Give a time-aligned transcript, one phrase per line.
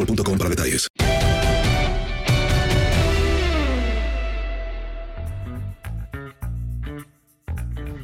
[0.00, 0.88] boostmobile.com para detalles.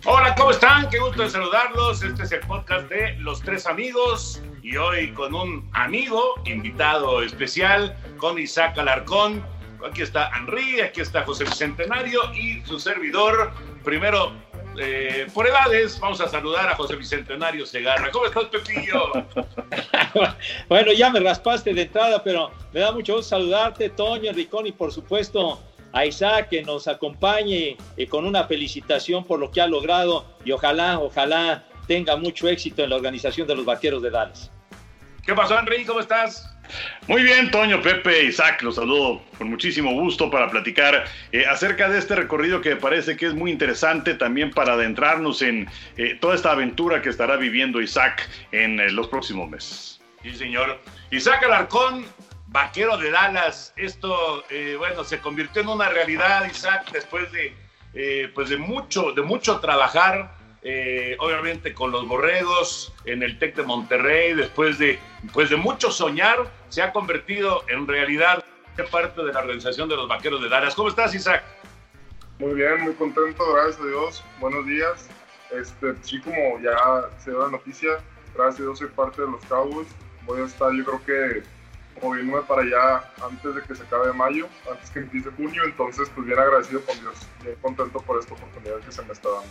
[0.04, 0.88] Hola, ¿cómo están?
[0.88, 2.02] Qué gusto de saludarlos.
[2.02, 7.96] Este es el podcast de Los Tres Amigos y hoy con un amigo invitado especial,
[8.18, 9.44] con Isaac Alarcón.
[9.88, 13.52] Aquí está Henry, aquí está José Bicentenario y su servidor.
[13.84, 14.32] Primero,
[14.78, 18.10] eh, por edades, vamos a saludar a José Bicentenario Segarra.
[18.10, 19.12] ¿Cómo estás, Pepillo?
[20.68, 24.72] bueno, ya me raspaste de entrada, pero me da mucho gusto saludarte, Toño, Ricón y
[24.72, 25.60] por supuesto
[25.92, 30.52] a Isaac que nos acompañe eh, con una felicitación por lo que ha logrado y
[30.52, 34.50] ojalá, ojalá tenga mucho éxito en la organización de los Vaqueros de Dallas.
[35.24, 35.84] ¿Qué pasó, Henry?
[35.84, 36.55] ¿Cómo estás?
[37.08, 41.98] Muy bien, Toño, Pepe, Isaac, los saludo con muchísimo gusto para platicar eh, acerca de
[41.98, 46.34] este recorrido que me parece que es muy interesante también para adentrarnos en eh, toda
[46.34, 50.00] esta aventura que estará viviendo Isaac en eh, los próximos meses.
[50.22, 50.80] Sí, señor.
[51.10, 52.04] Isaac Alarcón,
[52.48, 53.72] vaquero de Dallas.
[53.76, 57.54] Esto, eh, bueno, se convirtió en una realidad, Isaac, después de,
[57.94, 60.34] eh, pues de mucho, de mucho trabajar.
[60.68, 64.98] eh, obviamente con los borregos en el TEC de Monterrey, después de,
[65.32, 66.38] pues de mucho soñar,
[66.68, 68.44] se ha convertido en realidad
[68.84, 70.74] parte de la organización de los vaqueros de Dallas.
[70.74, 71.42] ¿Cómo estás, Isaac?
[72.38, 74.24] Muy bien, muy contento, gracias a Dios.
[74.38, 75.08] Buenos días.
[75.50, 77.90] Este, sí, como ya se dio la noticia,
[78.34, 79.88] gracias a Dios soy parte de los Cowboys.
[80.24, 81.42] Voy a estar, yo creo que
[82.02, 85.64] moviéndome para allá antes de que se acabe mayo, antes que empiece junio.
[85.64, 89.30] Entonces, pues bien agradecido con Dios, bien contento por esta oportunidad que se me está
[89.30, 89.48] dando.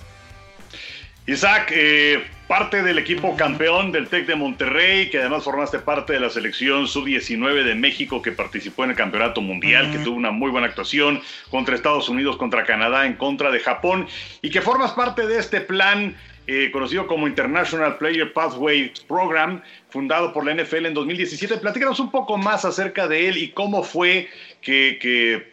[1.28, 6.20] Isaac, eh, parte del equipo campeón del TEC de Monterrey, que además formaste parte de
[6.20, 10.52] la selección sub-19 de México que participó en el Campeonato Mundial, que tuvo una muy
[10.52, 11.20] buena actuación
[11.50, 14.08] contra Estados Unidos, contra Canadá, en contra de Japón,
[14.44, 16.16] y que formas parte de este plan
[16.48, 21.58] eh, conocido como International Player Pathway Program, fundado por la NFL en 2017.
[21.58, 24.30] Platícanos un poco más acerca de él y cómo fue
[24.62, 25.00] que,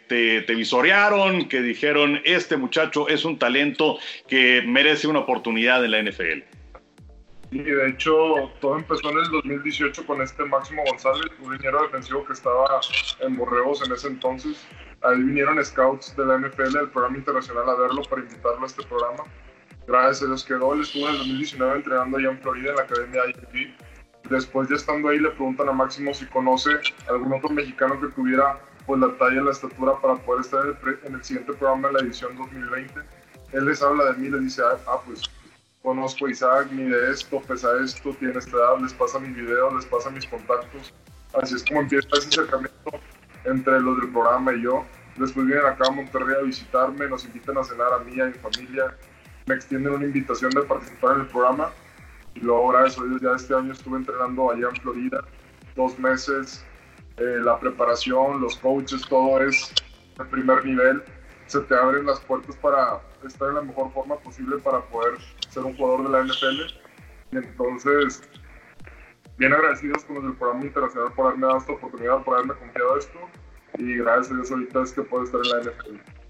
[0.06, 3.98] te, te, visorearon, que dijeron, este muchacho es un talento
[4.28, 6.42] que merece una oportunidad en la NFL.
[7.53, 12.24] Y de hecho, todo empezó en el 2018 con este Máximo González, un liniero defensivo
[12.24, 12.80] que estaba
[13.21, 14.66] en Borregos en ese entonces.
[15.03, 18.83] Ahí vinieron scouts de la NFL, del programa internacional, a verlo para invitarlo a este
[18.84, 19.24] programa
[19.86, 20.74] gracias a Dios quedó.
[20.74, 24.30] Él estuvo en el 2019 entrenando allá en Florida en la Academia IFB.
[24.30, 26.70] Después ya estando ahí le preguntan a Máximo si conoce
[27.08, 30.76] algún otro mexicano que tuviera pues la talla la estatura para poder estar en el,
[30.76, 33.00] pre, en el siguiente programa de la edición 2020.
[33.52, 35.22] Él les habla de mí, les dice, ah, pues
[35.82, 39.86] conozco a Isaac, mide esto, pesa esto, tiene esta edad, les pasa mis videos, les
[39.86, 40.94] pasa mis contactos.
[41.34, 42.90] Así es como empieza ese acercamiento
[43.44, 44.84] entre los del programa y yo.
[45.16, 48.32] Después vienen acá a Monterrey a visitarme, nos invitan a cenar a mí a mi
[48.34, 48.96] familia
[49.47, 51.71] me extienden una invitación de participar en el programa
[52.34, 55.24] y luego gracias a ya este año estuve entrenando allá en Florida
[55.77, 56.65] dos meses
[57.16, 59.72] eh, la preparación, los coaches, todo es
[60.18, 61.03] el primer nivel.
[61.47, 65.18] Se te abren las puertas para estar en la mejor forma posible para poder
[65.50, 66.62] ser un jugador de la NFL.
[67.33, 68.22] Y entonces,
[69.36, 72.97] bien agradecidos con los del programa internacional por haberme dado esta oportunidad, por haberme confiado
[72.97, 73.18] esto.
[73.78, 76.22] Y gracias a Dios ahorita es que puedo estar en la NFL.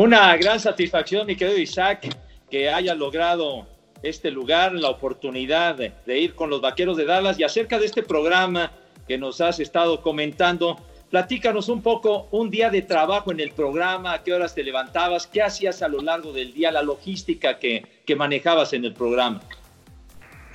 [0.00, 2.08] Una gran satisfacción, mi querido Isaac,
[2.50, 3.66] que haya logrado
[4.02, 8.02] este lugar, la oportunidad de, ir con los Vaqueros de Dallas y acerca de este
[8.02, 8.72] programa
[9.06, 10.78] que nos has estado comentando.
[11.10, 15.26] Platícanos un poco un día de trabajo en el programa, a qué horas te levantabas,
[15.26, 19.42] qué hacías a lo largo del día, la logística que, que manejabas en el programa.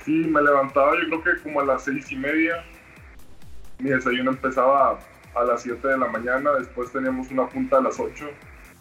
[0.04, 2.64] Sí, me levantaba yo creo que como a las seis y media.
[3.78, 4.98] Mi desayuno empezaba
[5.36, 8.26] a las 7 de la mañana, después teníamos una junta a las 8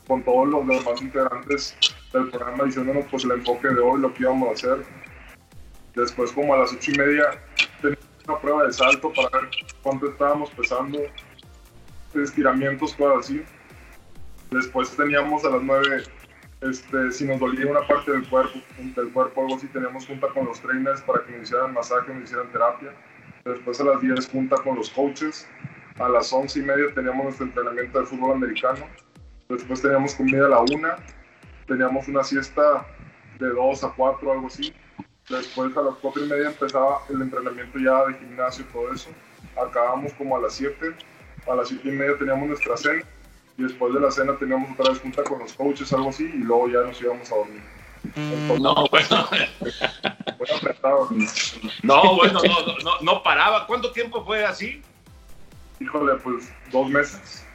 [0.08, 1.76] con todos los demás integrantes
[2.14, 4.86] del programa diciéndonos pues el enfoque de hoy, lo que íbamos a hacer.
[5.96, 7.42] Después como a las ocho y media
[7.82, 9.50] teníamos una prueba de salto para ver
[9.82, 11.00] cuánto estábamos pesando,
[12.14, 13.44] estiramientos, cosas así.
[14.52, 16.04] Después teníamos a las nueve,
[16.62, 20.46] este, si nos dolía una parte del cuerpo, del cuerpo algo así, teníamos junta con
[20.46, 22.94] los trainers para que nos hicieran masaje, nos hicieran terapia.
[23.44, 25.48] Después a las 10 junta con los coaches.
[26.00, 28.86] A las once y media teníamos nuestro entrenamiento de fútbol americano.
[29.50, 30.98] Después teníamos comida a la una
[31.68, 32.86] teníamos una siesta
[33.40, 34.74] de 2 a 4, algo así.
[35.30, 39.10] Después a las 4 y media empezaba el entrenamiento ya de gimnasio y todo eso.
[39.56, 40.96] Acabamos como a las 7.
[41.50, 43.04] A las 7 y media teníamos nuestra cena.
[43.58, 46.26] Y después de la cena teníamos otra vez junta con los coaches, algo así.
[46.26, 47.64] Y luego ya nos íbamos a dormir.
[48.16, 49.30] Entonces, no, bueno.
[51.84, 53.66] no, bueno, no, no, no paraba.
[53.66, 54.82] ¿Cuánto tiempo fue así?
[55.80, 57.46] Híjole, pues dos meses.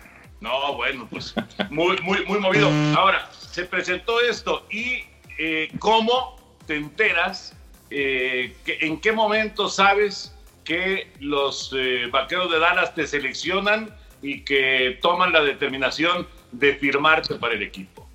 [0.40, 1.34] No, bueno, pues
[1.70, 2.70] muy, muy, muy movido.
[2.96, 5.04] Ahora, se presentó esto y
[5.38, 7.56] eh, cómo te enteras,
[7.90, 10.34] eh, en qué momento sabes
[10.64, 17.34] que los eh, vaqueros de Dallas te seleccionan y que toman la determinación de firmarte
[17.36, 18.08] para el equipo.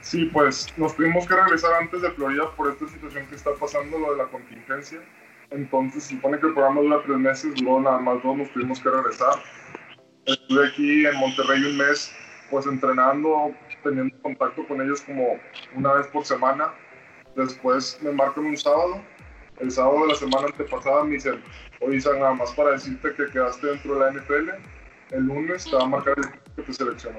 [0.00, 3.98] Sí, pues nos tuvimos que regresar antes de Florida por esta situación que está pasando,
[3.98, 5.00] lo de la contingencia.
[5.50, 8.90] Entonces, supone que el programa dura tres meses, luego nada más dos nos tuvimos que
[8.90, 9.34] regresar.
[10.26, 12.12] Estuve aquí en Monterrey un mes,
[12.50, 13.52] pues entrenando,
[13.82, 15.36] teniendo contacto con ellos como
[15.74, 16.72] una vez por semana.
[17.34, 19.02] Después me marcan un sábado.
[19.58, 21.42] El sábado de la semana antepasada me dicen,
[21.80, 24.50] oye, nada más para decirte que quedaste dentro de la NFL.
[25.10, 27.18] El lunes te va a marcar el que te seleccionó.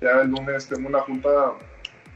[0.00, 1.54] Ya el lunes tengo una junta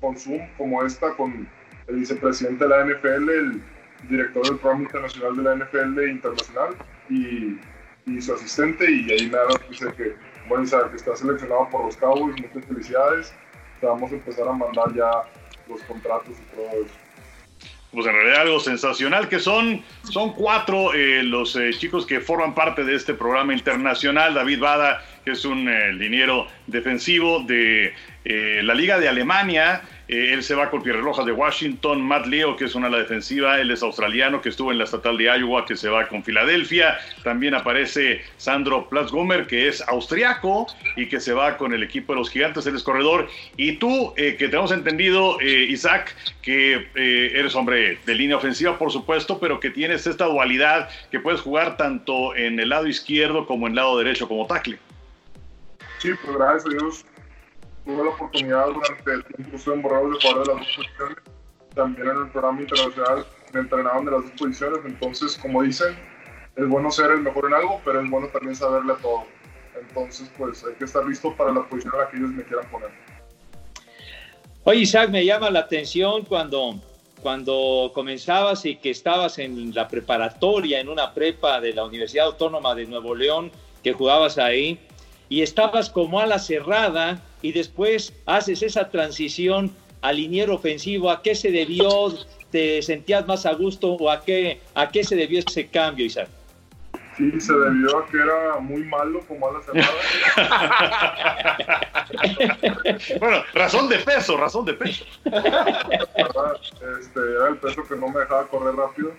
[0.01, 1.49] con Zoom como esta, con
[1.87, 3.63] el vicepresidente de la NFL, el
[4.09, 6.77] director del programa internacional de la NFL internacional
[7.09, 7.59] y,
[8.07, 8.91] y su asistente.
[8.91, 9.39] Y ahí me
[9.69, 10.15] dice que,
[10.49, 13.35] bueno, que está seleccionado por los Cowboys, muchas felicidades
[13.87, 15.11] vamos a empezar a mandar ya
[15.69, 16.95] los contratos y todo eso.
[17.93, 22.55] Pues en realidad algo sensacional que son, son cuatro eh, los eh, chicos que forman
[22.55, 24.33] parte de este programa internacional.
[24.33, 27.93] David Bada, que es un eh, liniero defensivo de
[28.25, 32.57] la Liga de Alemania, eh, él se va con Pierre Rojas de Washington, Matt Leo,
[32.57, 35.65] que es una ala defensiva, él es australiano, que estuvo en la estatal de Iowa,
[35.65, 36.99] que se va con Filadelfia.
[37.23, 40.67] También aparece Sandro Platzgummer, que es austriaco
[40.97, 43.29] y que se va con el equipo de los gigantes, él es corredor.
[43.57, 48.91] Y tú, eh, que tenemos entendido, eh, Isaac, que eres hombre de línea ofensiva, por
[48.91, 53.67] supuesto, pero que tienes esta dualidad que puedes jugar tanto en el lado izquierdo como
[53.67, 54.79] en el lado derecho como tackle.
[55.99, 57.05] Sí, pues gracias a Dios
[57.85, 61.17] tuve la oportunidad durante el estuve en Borrados de jugar de las dos posiciones.
[61.75, 64.81] También en el programa internacional me entrenaban de las dos posiciones.
[64.85, 65.97] Entonces, como dicen,
[66.57, 69.25] es bueno ser el mejor en algo, pero es bueno también saberle a todo.
[69.81, 72.69] Entonces, pues hay que estar listo para la posición a la que ellos me quieran
[72.71, 72.91] poner.
[74.65, 76.81] Oye, Isaac, me llama la atención cuando,
[77.21, 82.75] cuando comenzabas y que estabas en la preparatoria, en una prepa de la Universidad Autónoma
[82.75, 83.51] de Nuevo León,
[83.83, 84.79] que jugabas ahí,
[85.29, 89.71] y estabas como a la cerrada y después haces esa transición
[90.01, 92.13] al liniero ofensivo, ¿a qué se debió?
[92.51, 96.29] ¿Te sentías más a gusto o a qué, a qué se debió ese cambio, Isaac?
[97.17, 99.93] Sí, se debió a que era muy malo como a la cerrada.
[103.21, 105.05] bueno, razón de peso, razón de peso.
[105.25, 109.13] Este, era el peso que no me dejaba correr rápido.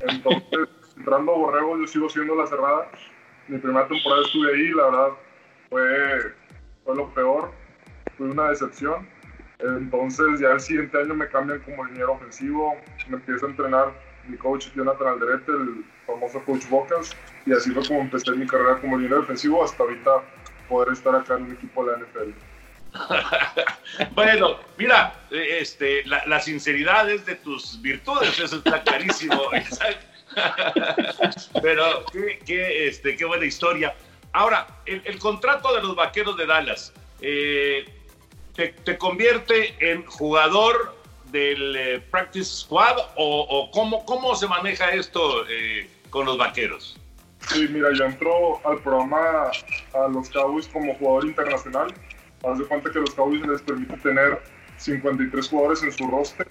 [0.00, 2.88] Entonces, entrando a Borrego, yo sigo siendo la cerrada.
[3.48, 5.08] Mi primera temporada estuve ahí, la verdad,
[5.68, 6.34] fue
[6.86, 7.52] fue lo peor,
[8.16, 9.06] fue una decepción.
[9.58, 12.76] Entonces ya el siguiente año me cambian como liniero ofensivo,
[13.08, 13.92] me empiezo a entrenar
[14.28, 18.80] mi coach Jonathan Alderete, el famoso coach Bocas, y así fue como empecé mi carrera
[18.80, 20.22] como liniero defensivo hasta ahorita
[20.68, 22.30] poder estar acá en un equipo de la NFL.
[24.14, 29.40] bueno, mira, este, la, sinceridad es de tus virtudes, eso está clarísimo.
[31.62, 32.04] Pero
[32.44, 33.94] qué, este, qué buena historia.
[34.36, 37.86] Ahora, el, contrato de los vaqueros de Dallas eh,
[38.54, 40.94] te, convierte en jugador
[41.32, 47.00] del eh, Practice Squad o, cómo, cómo, se maneja esto eh, con los vaqueros?
[47.48, 49.50] Sí, mira, yo entro al programa
[49.94, 51.94] a los Cowboys como jugador internacional.
[52.44, 54.42] Haz de cuenta que los Cowboys les permite tener
[54.76, 56.46] 53 jugadores en su roster.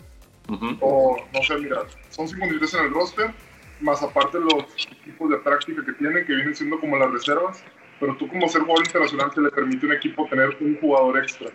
[0.82, 3.32] O, no sé, mira, son 53 en el roster,
[3.80, 7.64] más aparte los equipos de práctica que tienen, que vienen siendo como las reservas.
[8.00, 11.18] Pero tú, como ser jugador internacional, te le permite a un equipo tener un jugador
[11.18, 11.50] extra.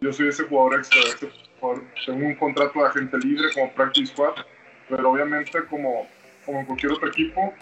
[0.00, 1.00] Yo soy ese jugador extra.
[2.06, 4.34] tengo un contrato de agente libre como Practice Squad,
[4.88, 6.06] pero obviamente, como,
[6.46, 7.52] como en cualquier otro equipo,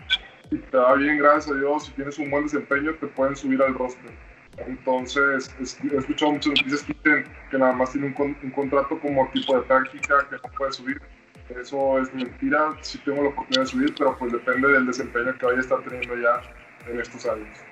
[0.48, 3.60] si te va bien, gracias a Dios, si tienes un buen desempeño, te pueden subir
[3.62, 4.10] al roster.
[4.58, 9.28] Entonces, he escuchado muchas noticias que dicen que nada más tiene un, un contrato como
[9.30, 11.00] tipo de práctica que no puede subir.
[11.48, 15.46] Eso es mentira, sí tengo la oportunidad de subir, pero pues depende del desempeño que
[15.46, 16.42] vaya a estar teniendo ya
[16.88, 17.69] en estos años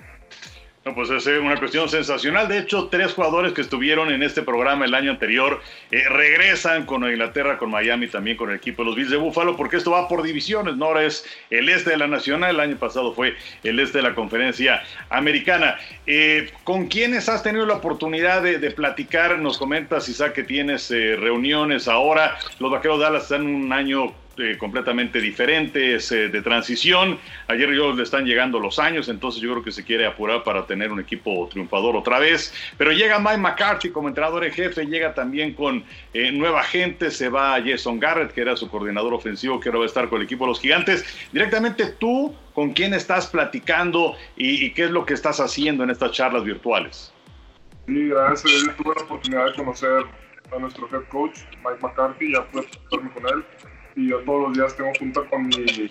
[0.94, 2.48] pues es una cuestión sensacional.
[2.48, 7.04] De hecho, tres jugadores que estuvieron en este programa el año anterior eh, regresan con
[7.04, 10.08] Inglaterra, con Miami, también con el equipo de los Bills de Buffalo, porque esto va
[10.08, 10.76] por divisiones.
[10.76, 10.86] ¿no?
[10.86, 14.14] Ahora es el este de la Nacional, el año pasado fue el este de la
[14.14, 15.78] Conferencia Americana.
[16.06, 19.38] Eh, ¿Con quiénes has tenido la oportunidad de, platicar?
[19.38, 22.38] Nos comentas, Isaac, que tienes eh, reuniones ahora.
[22.58, 27.18] Los Vaqueros de Dallas están un año eh, completamente diferentes, eh, de transición.
[27.48, 30.66] Ayer yo le están llegando los años, entonces yo creo que se quiere apurar para
[30.66, 32.54] tener un equipo triunfador otra vez.
[32.76, 37.28] Pero llega Mike McCarthy como entrenador en jefe, llega también con eh, nueva gente, se
[37.28, 40.24] va Jason Garrett, que era su coordinador ofensivo, que ahora va a estar con el
[40.24, 41.04] equipo de los gigantes.
[41.32, 46.12] Directamente tú, ¿con quién estás platicando y, qué es lo que estás haciendo en estas
[46.12, 47.12] charlas virtuales?
[47.86, 48.52] Sí, gracias.
[48.66, 50.04] Yo tuve la oportunidad de conocer
[50.54, 53.44] a nuestro head coach, Mike McCarthy, ya pude con él
[53.98, 55.90] y yo todos los días tengo junto con mi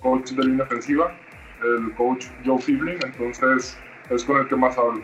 [0.00, 1.18] coach de línea ofensiva,
[1.60, 3.76] el coach Joe Fibling, entonces
[4.10, 5.02] es con el que más hablo.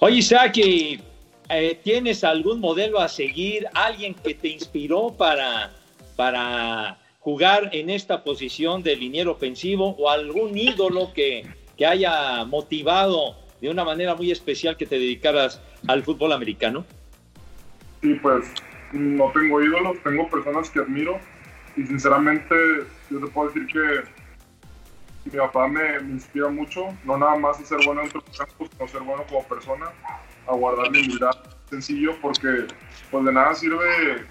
[0.00, 3.66] Oye, Isaac, eh, ¿tienes algún modelo a seguir?
[3.74, 5.72] ¿Alguien que te inspiró para,
[6.14, 11.44] para jugar en esta posición de liniero ofensivo o algún ídolo que,
[11.76, 16.84] que haya motivado de una manera muy especial que te dedicaras al fútbol americano?
[18.00, 18.52] Sí, pues
[18.92, 21.18] no tengo ídolos, tengo personas que admiro
[21.76, 22.54] y sinceramente
[23.10, 27.78] yo te puedo decir que mi papá me, inspira mucho, no nada más a ser
[27.84, 29.86] bueno en los campos, sino ser bueno como persona,
[30.46, 31.32] a guardar mi humildad
[31.68, 32.66] sencillo porque
[33.10, 34.24] pues de nada sirve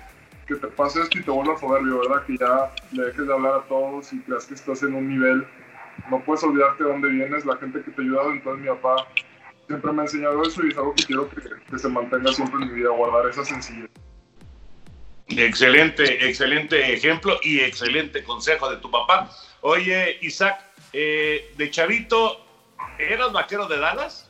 [0.48, 2.26] que te pase esto y te vuelvas soberbio, ¿verdad?
[2.26, 5.46] Que ya le dejes de hablar a todos y creas que estás en un nivel,
[6.10, 9.08] no puedes olvidarte de dónde vienes, la gente que te ha ayudado, entonces mi papá
[9.68, 12.62] siempre me ha enseñado eso y es algo que quiero que, que se mantenga siempre
[12.62, 13.90] en mi vida, guardar esa sencillez.
[15.30, 19.30] Excelente, excelente ejemplo y excelente consejo de tu papá.
[19.62, 20.62] Oye, Isaac,
[20.94, 22.46] eh, de chavito,
[22.98, 24.30] ¿eras vaquero de Dallas?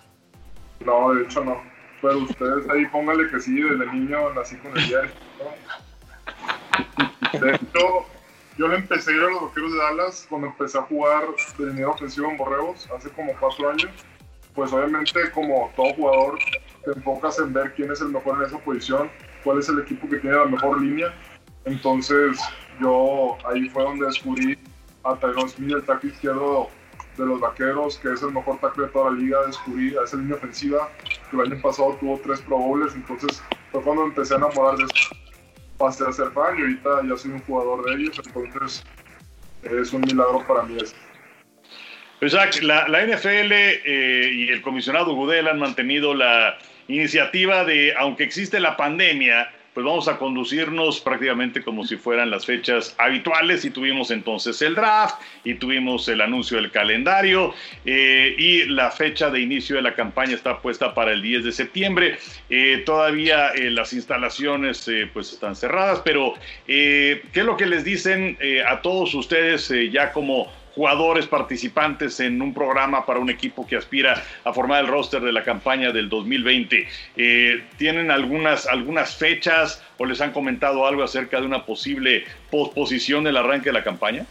[0.80, 1.62] No, de hecho no.
[2.02, 5.12] Pero ustedes ahí pónganle que sí, desde niño nací con el diario.
[7.34, 8.06] De hecho,
[8.58, 11.26] yo le empecé a ir a los vaqueros de Dallas cuando empecé a jugar
[11.58, 13.92] de línea ofensivo en Borreos hace como cuatro años.
[14.56, 16.40] Pues obviamente, como todo jugador,
[16.84, 19.12] te enfocas en ver quién es el mejor en esa posición
[19.48, 21.14] cuál es el equipo que tiene la mejor línea.
[21.64, 22.38] Entonces
[22.82, 24.60] yo ahí fue donde descubrí
[25.06, 26.70] a Tyrone Smith, el tackle izquierdo
[27.16, 29.38] de los Vaqueros, que es el mejor tackle de toda la liga.
[29.48, 30.90] Descubrí a esa línea ofensiva,
[31.32, 32.94] que el año pasado tuvo tres Pro Bowls.
[32.94, 35.16] Entonces fue cuando empecé a enamorar de eso.
[35.78, 38.22] Pasé a ser fan y ahorita ya soy un jugador de ellos.
[38.26, 38.84] Entonces
[39.64, 40.94] es un milagro para mí eso.
[42.20, 48.24] Isaac, la, la NFL eh, y el comisionado Gudel han mantenido la iniciativa de, aunque
[48.24, 53.70] existe la pandemia, pues vamos a conducirnos prácticamente como si fueran las fechas habituales y
[53.70, 57.54] tuvimos entonces el draft y tuvimos el anuncio del calendario
[57.86, 61.52] eh, y la fecha de inicio de la campaña está puesta para el 10 de
[61.52, 62.18] septiembre.
[62.50, 66.34] Eh, todavía eh, las instalaciones pues están cerradas, pero
[66.66, 68.36] ¿qué es lo que les dicen
[68.68, 74.24] a todos ustedes ya como jugadores participantes en un programa para un equipo que aspira
[74.44, 76.88] a formar el roster de la campaña del 2020.
[77.16, 83.24] Eh, ¿Tienen algunas, algunas fechas o les han comentado algo acerca de una posible posposición
[83.24, 84.28] del arranque de la campaña?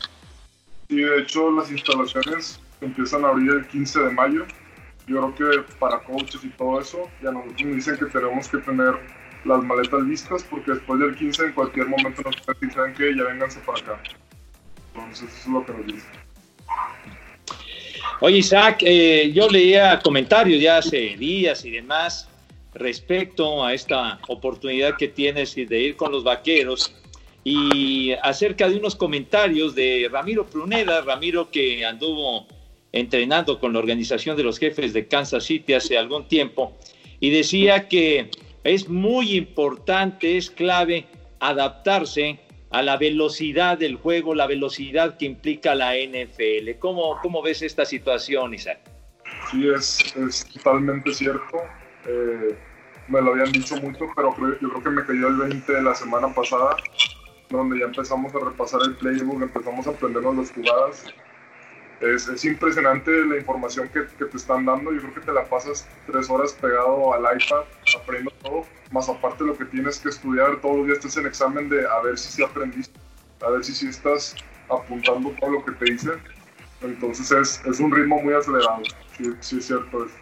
[0.89, 4.47] Sí, de hecho las instalaciones empiezan a abrir el 15 de mayo.
[5.09, 8.95] Yo creo que para coaches y todo eso, ya nos dicen que tenemos que tener
[9.45, 13.59] las maletas listas porque después del 15 en cualquier momento nos dicen que ya vénganse
[13.61, 14.01] para acá.
[14.95, 16.26] Entonces eso es lo que nos dicen.
[18.21, 22.29] Oye, Isaac, eh, yo leía comentarios ya hace días y demás
[22.73, 26.93] respecto a esta oportunidad que tienes de ir con los vaqueros.
[27.49, 32.49] y acerca de unos comentarios de Ramiro Pruneda, Ramiro que anduvo
[32.91, 36.77] entrenando con la organización de los jefes de Kansas City hace algún tiempo,
[37.21, 38.31] y decía que
[38.65, 41.07] es muy importante, es clave
[41.39, 46.79] adaptarse a la velocidad del juego, la velocidad que implica la NFL.
[46.79, 48.81] ¿Cómo, cómo ves esta situación, Isaac?
[49.51, 51.63] Sí, es, totalmente cierto.
[52.07, 52.57] Eh,
[53.09, 55.95] me lo habían dicho mucho, pero yo creo que me cayó el 20 de la
[55.95, 56.77] semana pasada,
[57.51, 61.05] donde ya empezamos a repasar el playbook, empezamos a aprendernos las jugadas
[62.01, 64.93] es, es, impresionante la información que, que, te están dando.
[64.93, 67.63] Yo creo que te la pasas tres horas pegado al iPad,
[68.01, 71.69] aprendiendo todo, más aparte lo que tienes que estudiar todos los días, estás en examen
[71.69, 72.99] de a ver si sí aprendiste,
[73.45, 74.35] a ver si sí estás
[74.69, 76.23] apuntando todo lo que te dicen.
[76.83, 78.83] Entonces es, es un ritmo muy acelerado,
[79.17, 80.15] sí, sí es cierto eso.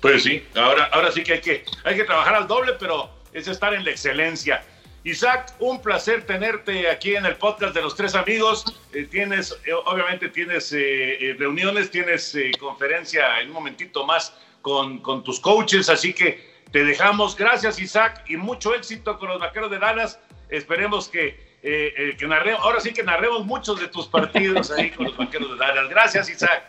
[0.00, 3.48] Pues sí, ahora, ahora sí que hay, que hay que trabajar al doble, pero es
[3.48, 4.62] estar en la excelencia.
[5.04, 8.64] Isaac, un placer tenerte aquí en el podcast de los tres amigos.
[8.92, 15.40] Eh, tienes, eh, obviamente tienes eh, reuniones, tienes conferencia en un momentito más con, tus
[15.40, 17.36] coaches, así que te dejamos.
[17.36, 20.20] Gracias Isaac y mucho éxito con los Vaqueros de Dallas.
[20.48, 25.50] Esperemos que, que ahora sí que narremos muchos de tus partidos ahí con los Vaqueros
[25.50, 25.88] de Dallas.
[25.88, 26.62] Gracias Isaac.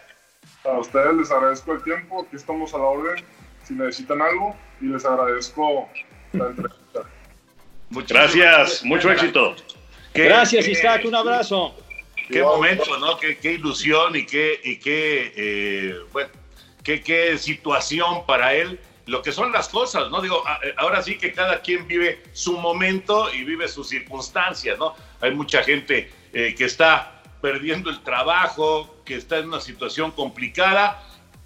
[0.63, 3.23] A ustedes les agradezco el tiempo, aquí estamos a la orden
[3.63, 5.87] si necesitan algo y les agradezco
[6.31, 7.03] la entrevista.
[7.89, 9.55] Gracias, mucho éxito.
[10.13, 11.75] Gracias, Isaac, un abrazo.
[12.29, 13.17] Qué momento, ¿no?
[13.17, 16.29] Qué, qué ilusión y qué, y qué, eh, bueno,
[16.83, 20.21] qué, qué situación para él lo que son las cosas, ¿no?
[20.21, 20.43] Digo,
[20.77, 24.95] ahora sí que cada quien vive su momento y vive sus circunstancias, ¿no?
[25.19, 31.03] Hay mucha gente eh, que está perdiendo el trabajo, que está en una situación complicada.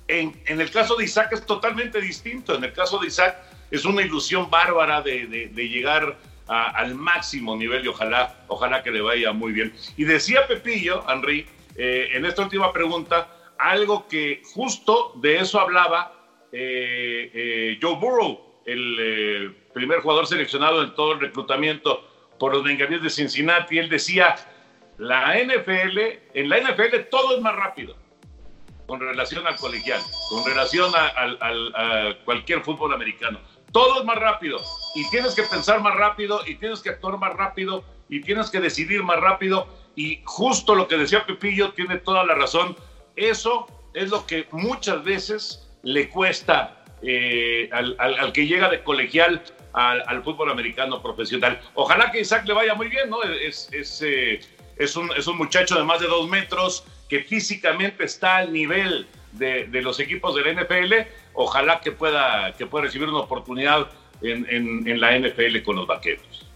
[0.08, 2.54] En, en, el caso de Isaac es totalmente distinto.
[2.54, 3.38] En el caso de Isaac
[3.72, 9.34] es una ilusión bárbara de, llegar al máximo nivel y ojalá, ojalá que le vaya
[9.34, 9.74] muy bien.
[9.98, 11.46] Y decía Pepillo, Henry,
[11.76, 16.14] eh, en esta última pregunta, algo que justo de eso hablaba
[16.52, 22.06] eh, eh, Joe Burrow, el primer jugador seleccionado en todo el reclutamiento
[22.40, 23.78] por los Bengalíes de Cincinnati.
[23.78, 24.36] Él decía,
[24.98, 26.00] la NFL,
[26.34, 27.96] en la NFL todo es más rápido
[28.86, 33.40] con relación al colegial, con relación a cualquier fútbol americano
[33.72, 34.62] todo es más rápido
[34.96, 38.60] y tienes que pensar más rápido y tienes que actuar más rápido y tienes que
[38.60, 42.76] decidir más rápido y justo lo que decía Pepillo tiene toda la razón.
[43.16, 50.24] Eso es lo que muchas veces le cuesta eh, al, que llega de colegial al,
[50.24, 51.60] fútbol americano profesional.
[51.74, 53.22] Ojalá que Isaac le vaya muy bien, ¿no?
[53.24, 54.40] Es, es, eh,
[54.78, 59.08] es, un, es un muchacho de más de dos metros que físicamente está al nivel
[59.34, 60.94] de, de los equipos del NFL
[61.38, 63.88] ojalá que pueda, que pueda recibir una oportunidad
[64.22, 66.48] en, en, la NFL con los vaqueros.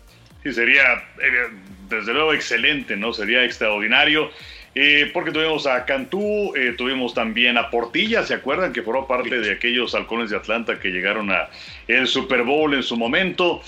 [0.44, 0.84] Sí, sería
[1.22, 1.50] eh,
[1.88, 3.14] desde luego excelente, ¿no?
[3.14, 4.30] Sería extraordinario.
[4.74, 8.72] Eh, porque tuvimos a Cantú, eh, tuvimos también a Portilla, ¿se acuerdan?
[8.72, 11.50] Que formó parte de aquellos halcones de Atlanta que llegaron a
[11.90, 13.62] el Super Bowl en su momento.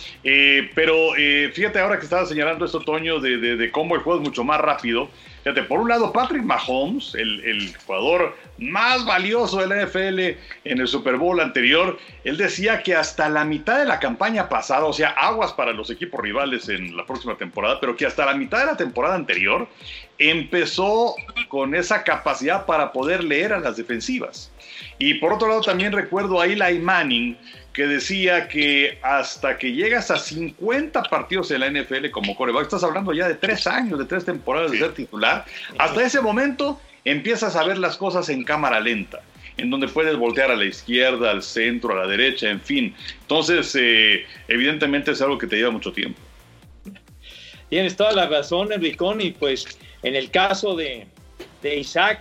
[0.74, 1.12] pero
[1.54, 4.46] fíjate ahora que estaba señalando esto, Toño, de, de, de, cómo el juego es mucho
[4.46, 5.10] más rápido.
[5.44, 10.20] Fíjate, por un lado, Patrick Mahomes, el, jugador más valioso de la NFL
[10.64, 14.86] en el Super Bowl anterior, él decía que hasta la mitad de la campaña pasada,
[14.86, 18.36] o sea, aguas para los equipos rivales en la próxima temporada, pero que hasta la
[18.36, 19.68] mitad de la temporada anterior
[20.18, 21.16] empezó
[21.48, 24.52] con esa capacidad para poder leer a las defensivas.
[25.00, 27.38] Y por otro lado, también recuerdo a Eli Manning,
[27.74, 32.84] que decía que hasta que llegas a 50 partidos en la NFL como coreback, estás
[32.84, 35.44] hablando ya de tres años, de tres temporadas de ser titular,
[35.80, 39.22] hasta ese momento empiezas a ver las cosas en cámara lenta,
[39.58, 42.96] en donde puedes voltear a la izquierda, al centro, a la derecha, en fin.
[43.22, 46.20] Entonces, eh, evidentemente es algo que te lleva mucho tiempo.
[47.70, 49.66] Tienes toda la razón, Enricón, y pues
[50.04, 51.08] en el caso de,
[51.64, 52.20] Isaac,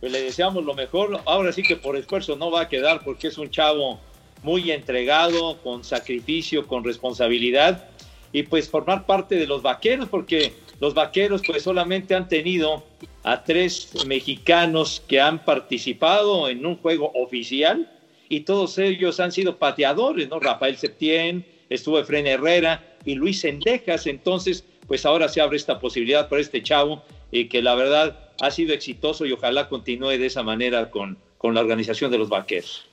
[0.00, 1.20] pues le deseamos lo mejor.
[1.24, 4.00] Ahora sí que por esfuerzo no va a quedar porque es un chavo
[4.42, 7.88] muy entregado, con sacrificio, con responsabilidad
[8.32, 12.84] y pues formar parte de los vaqueros, porque los vaqueros pues solamente han tenido
[13.24, 17.90] a tres mexicanos que han participado en un juego oficial
[18.28, 20.40] y todos ellos han sido pateadores, ¿no?
[20.40, 26.28] Rafael Septién, estuvo Efren Herrera y Luis Sendejas, entonces pues ahora se abre esta posibilidad
[26.28, 30.42] para este chavo y que la verdad ha sido exitoso y ojalá continúe de esa
[30.42, 32.86] manera con, con la organización de los vaqueros.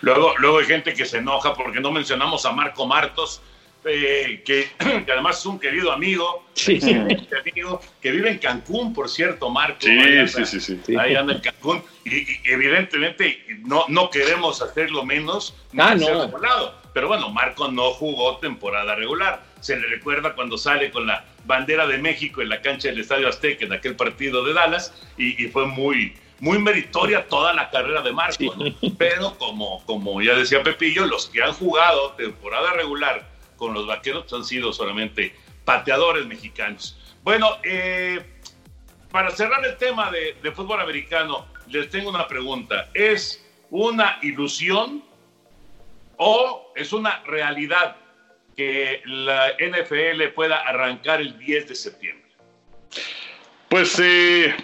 [0.00, 3.40] Luego, luego hay gente que se enoja porque no mencionamos a Marco Martos,
[3.84, 4.68] eh, que,
[5.10, 9.80] además es un querido amigo, que vive en Cancún, por cierto, Marco.
[9.80, 11.82] Sí, sí, sí, Ahí anda en Cancún.
[12.04, 15.54] Y, evidentemente no, no queremos hacerlo menos.
[15.76, 16.30] Ah, no.
[16.92, 19.44] pero bueno, Marco no jugó temporada regular.
[19.60, 23.28] Se le recuerda cuando sale con la bandera de México en la cancha del Estadio
[23.28, 28.02] Azteca en aquel partido de Dallas y, y fue muy, muy meritoria toda la carrera
[28.02, 28.92] de Marco, ¿no?
[28.96, 33.27] pero como, como ya decía Pepillo, los que han jugado temporada regular
[33.58, 35.34] con los vaqueros han sido solamente
[35.66, 36.96] pateadores mexicanos.
[37.22, 38.24] Bueno, eh,
[39.10, 42.88] para cerrar el tema de, de, fútbol americano, les tengo una pregunta.
[42.94, 45.04] ¿Es una ilusión
[46.16, 47.96] o es una realidad
[48.56, 52.28] que la NFL pueda arrancar el 10 de septiembre?
[53.68, 54.56] Pues eh,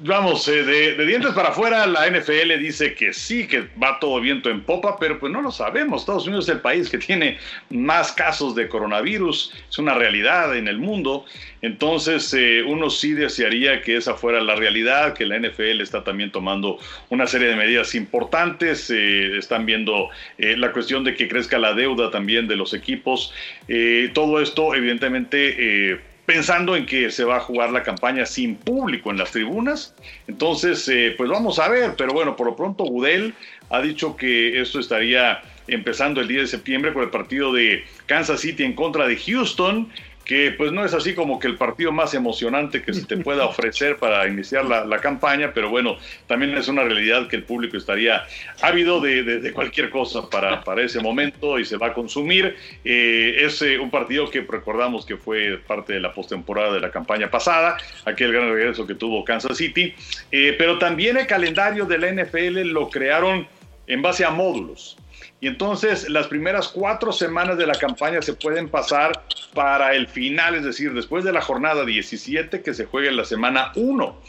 [0.00, 4.50] vamos, eh, de, dientes para afuera, la NFL dice que sí, que va todo viento
[4.50, 6.02] en popa, pero pues no lo sabemos.
[6.02, 7.38] Estados Unidos es el país que tiene
[7.70, 11.24] más casos de coronavirus, es una realidad en el mundo.
[11.62, 16.30] Entonces, eh, uno sí desearía que esa fuera la realidad, que la NFL está también
[16.30, 18.90] tomando una serie de medidas importantes.
[18.90, 23.32] Eh, están viendo la cuestión de que crezca la deuda también de los equipos.
[24.12, 29.18] todo esto, evidentemente pensando en que se va a jugar la campaña sin público en
[29.18, 29.94] las tribunas.
[30.26, 33.34] Entonces, eh, pues vamos a ver, pero bueno, por lo pronto Gudel
[33.70, 38.40] ha dicho que esto estaría empezando el 10 de septiembre con el partido de Kansas
[38.40, 39.90] City en contra de Houston
[40.24, 43.44] que pues no es así como que el partido más emocionante que se te pueda
[43.46, 47.76] ofrecer para iniciar la, la campaña, pero bueno, también es una realidad que el público
[47.76, 48.24] estaría
[48.62, 52.56] ávido de, de, de cualquier cosa para, para, ese momento y se va a consumir.
[52.84, 56.90] Eh, es eh, un partido que recordamos que fue parte de la postemporada de la
[56.90, 59.94] campaña pasada, aquel gran regreso que tuvo Kansas City,
[60.30, 63.46] eh, pero también el calendario de la NFL lo crearon
[63.86, 64.96] en base a módulos.
[65.40, 70.54] Y entonces las primeras cuatro semanas de la campaña se pueden pasar para el final,
[70.54, 74.20] es decir, después de la jornada 17 que se juegue en la semana 1.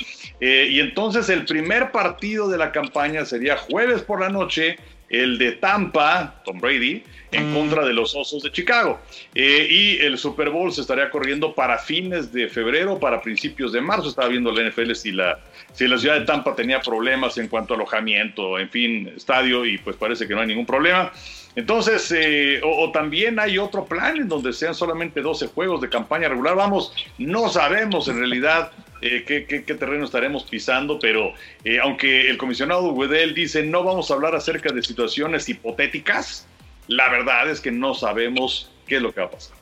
[0.41, 4.77] Eh, y entonces el primer partido de la campaña sería jueves por la noche,
[5.09, 7.03] el de Tampa, Tom Brady,
[7.35, 7.53] en mm.
[7.53, 8.99] contra de los Osos de Chicago.
[9.33, 13.81] Eh, y el Super Bowl se estaría corriendo para fines de febrero, para principios de
[13.81, 14.09] marzo.
[14.09, 15.39] Estaba viendo la NFL si la,
[15.73, 19.77] si la ciudad de Tampa tenía problemas en cuanto a alojamiento, en fin, estadio, y
[19.77, 21.11] pues parece que no hay ningún problema.
[21.55, 25.89] Entonces, eh, o, o, también hay otro plan en donde sean solamente 12 juegos de
[25.89, 26.55] campaña regular.
[26.55, 28.71] Vamos, no sabemos en realidad
[29.01, 33.83] eh, qué, qué, qué, terreno estaremos pisando, pero eh, aunque el comisionado Wedel dice no
[33.83, 36.47] vamos a hablar acerca de situaciones hipotéticas,
[36.87, 39.55] la verdad es que no sabemos qué es lo que va a pasar.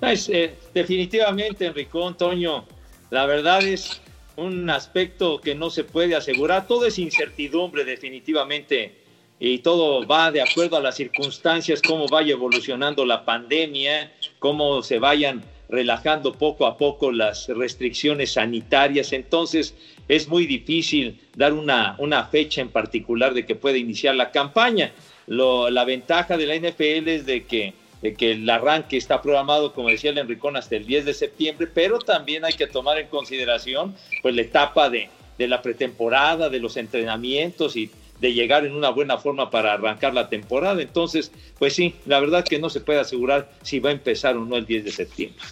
[0.00, 2.64] Eh, definitivamente, Enrico, Antonio,
[3.10, 4.00] la verdad es
[4.36, 6.66] un aspecto que no se puede asegurar.
[6.68, 8.94] Todo es incertidumbre, definitivamente,
[9.40, 14.98] y todo va de acuerdo a las circunstancias, cómo vaya evolucionando la pandemia, cómo se
[14.98, 19.12] vayan relajando poco a poco las restricciones sanitarias.
[19.12, 19.74] Entonces
[20.06, 24.92] es muy difícil dar una, una fecha en particular de que pueda iniciar la campaña.
[25.28, 29.72] Lo, la ventaja de la NFL es de que, de que el arranque está programado,
[29.72, 33.08] como decía el Enricón, hasta el 10 de septiembre, pero también hay que tomar en
[33.08, 38.74] consideración pues, la etapa de, de la pretemporada, de los entrenamientos y de llegar en
[38.74, 40.80] una buena forma para arrancar la temporada.
[40.82, 44.44] Entonces, pues sí, la verdad que no se puede asegurar si va a empezar o
[44.44, 45.42] no el 10 de septiembre.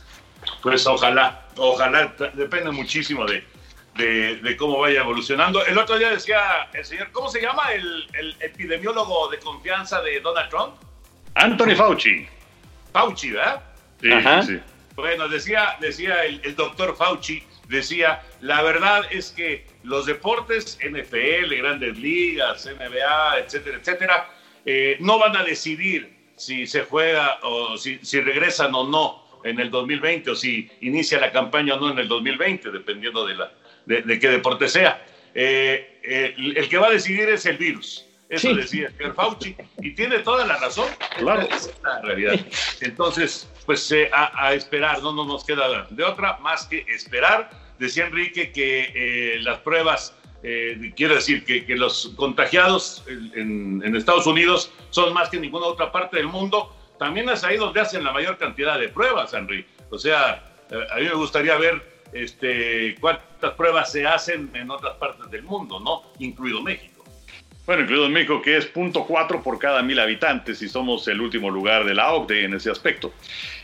[0.63, 3.43] Pues ojalá, ojalá, depende muchísimo de,
[3.97, 5.65] de, de, cómo vaya evolucionando.
[5.65, 10.21] El otro día decía el señor, ¿cómo se llama el, el epidemiólogo de confianza de
[10.21, 10.75] Donald Trump?
[11.35, 12.27] Anthony Fauci.
[12.93, 13.63] Fauci, ¿verdad?
[14.01, 14.43] Sí, Ajá.
[14.43, 14.61] sí.
[14.95, 21.55] Bueno, decía, decía el, el doctor Fauci, decía, la verdad es que los deportes, NFL,
[21.57, 24.31] grandes ligas, NBA, etcétera, etcétera,
[24.65, 29.61] eh, no van a decidir si se juega o si, si regresan o no en
[29.61, 33.53] el 2020 o si inicia la campaña o no en el 2020, dependiendo de, la,
[33.87, 35.05] de, de qué deporte sea.
[35.35, 38.07] Eh, eh, el que va a decidir es el virus.
[38.29, 38.55] Eso sí.
[38.55, 39.57] decía el Fauci.
[39.79, 40.89] Y tiene toda la razón.
[41.19, 41.43] Claro.
[41.43, 42.35] Es la realidad.
[42.81, 47.51] Entonces, pues eh, a, a, esperar, no, no nos queda de otra más que esperar.
[47.79, 53.95] Decía Enrique que eh, las pruebas, eh, quiero decir que, que los contagiados en, en,
[53.97, 56.75] Estados Unidos son más que en ninguna otra parte del mundo.
[56.99, 59.67] También es ahí donde hacen la mayor cantidad de pruebas, Henry.
[59.91, 60.43] O sea,
[60.91, 65.81] a mí me gustaría ver este, cuántas pruebas se hacen en otras partes del mundo,
[65.81, 66.03] ¿no?
[66.19, 66.97] Incluido México.
[67.67, 71.85] Bueno, incluido México, que es 0.4 por cada mil habitantes y somos el último lugar
[71.85, 73.13] de la OCDE en ese aspecto.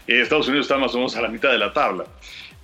[0.08, 2.04] Eh, Estados Unidos está más o menos a la mitad de la tabla.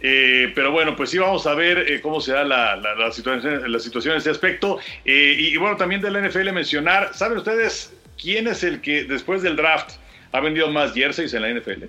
[0.01, 3.13] Eh, pero bueno, pues sí vamos a ver eh, cómo se da la, la, la,
[3.13, 4.79] situación, la situación en ese aspecto.
[5.05, 9.43] Y, y, bueno, también de la NFL mencionar, ¿saben ustedes quién es el que después
[9.43, 9.93] del draft
[10.33, 11.85] ha vendido más jerseys en la NFL?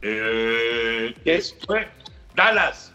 [0.00, 1.88] ¿Qué fue?
[2.34, 2.87] Dallas.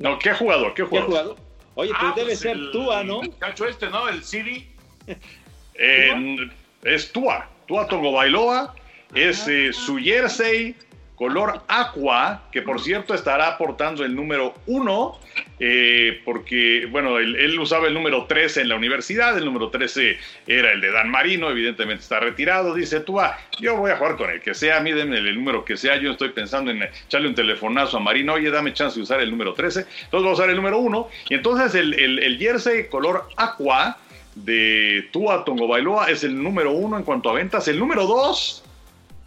[0.00, 0.74] No, ¿qué jugador?
[0.74, 1.06] ¿Qué jugador?
[1.06, 1.36] ¿Qué jugador?
[1.74, 3.22] Oye, pues ah, debe pues ser el, Tua, ¿no?
[3.22, 4.08] El cacho este, ¿no?
[4.08, 4.66] El CD.
[5.74, 6.50] eh,
[6.82, 7.48] es Tua.
[7.68, 8.74] Tua Tongo Bailoa,
[9.14, 10.74] es eh, su jersey
[11.20, 15.20] color aqua, que por cierto estará aportando el número uno,
[15.58, 20.72] eh, porque, bueno, él, usaba el número 13 en la universidad, el número 13 era
[20.72, 23.18] el de Dan Marino, evidentemente está retirado, dice tú,
[23.60, 25.98] yo voy a jugar con el que sea, a mí denme el número que sea,
[25.98, 29.30] yo estoy pensando en echarle un telefonazo a Marino, oye, dame chance de usar el
[29.30, 33.28] número 13, entonces voy a usar el número uno, y entonces el, el jersey color
[33.36, 33.98] aqua
[34.36, 38.06] de Tua Tongo Bailoa es el número uno en cuanto a ventas, el número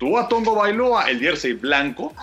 [0.04, 2.14] dos Tua Tongo Bailoa, el jersey blanco.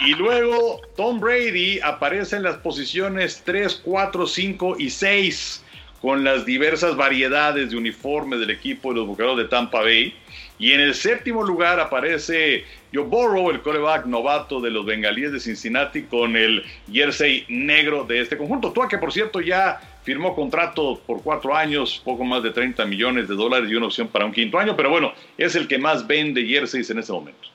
[0.00, 5.64] y luego Tom Brady aparece en las posiciones 3, 4, 5 y 6
[6.00, 10.14] con las diversas variedades de uniforme del equipo de los Bucaneros de Tampa Bay.
[10.58, 15.40] Y en el séptimo lugar aparece Joe Burrow, el coreback novato de los bengalíes de
[15.40, 18.72] Cincinnati, con el jersey negro de este conjunto.
[18.72, 23.26] Tua, que por cierto ya firmó contrato por cuatro años, poco más de 30 millones
[23.26, 26.06] de dólares y una opción para un quinto año, pero bueno, es el que más
[26.06, 27.48] vende jerseys en este momento.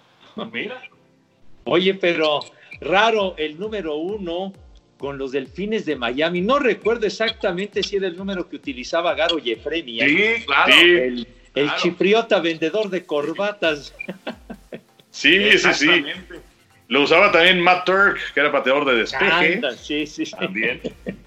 [0.51, 0.81] Mira.
[1.65, 2.39] Oye, pero
[2.81, 4.51] raro el número uno
[4.97, 6.41] con los delfines de Miami.
[6.41, 10.01] No recuerdo exactamente si era el número que utilizaba Garo Jeffremi.
[10.01, 10.37] ¿eh?
[10.39, 10.73] Sí, claro.
[10.75, 11.27] El,
[11.77, 13.93] chipriota vendedor de corbatas.
[15.11, 15.87] Sí, sí, sí.
[16.89, 19.61] Lo usaba también Matt Turk, que era pateador de despeje.
[19.77, 20.81] sí, sí, También.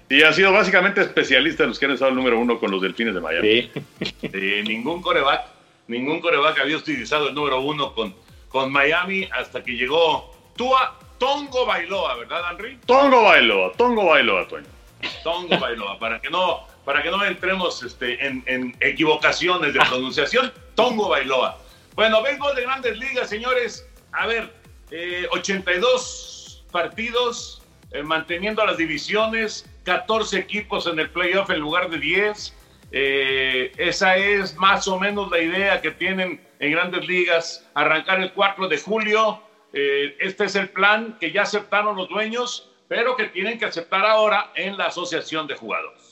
[0.09, 2.81] Y ha sido básicamente especialista en los que han estado el número uno con los
[2.81, 3.71] delfines de Miami.
[4.01, 4.61] Sí.
[4.67, 5.45] ningún coreback,
[5.87, 8.13] ningún coreback había utilizado el número uno con,
[8.49, 12.77] con Miami hasta que llegó Tua Tongo Bailoa, ¿verdad, Henry?
[12.85, 14.67] Tongo Bailoa, Tongo Bailoa, Toño.
[15.23, 20.51] Tongo Bailoa, para que no, para que no entremos este, en, en equivocaciones de pronunciación,
[20.75, 21.57] Tongo Bailoa.
[21.95, 23.87] Bueno, vengo de grandes ligas, señores.
[24.11, 24.51] A ver,
[25.31, 31.97] 82 eh, partidos eh, manteniendo las divisiones, 14 equipos en el playoff en lugar de
[31.97, 32.55] 10.
[32.91, 38.33] Eh, esa es más o menos la idea que tienen en grandes ligas, arrancar el
[38.33, 39.41] 4 de julio.
[39.73, 44.51] este es el plan que ya aceptaron los dueños, pero que tienen que aceptar ahora
[44.55, 46.02] en la asociación de jugadores.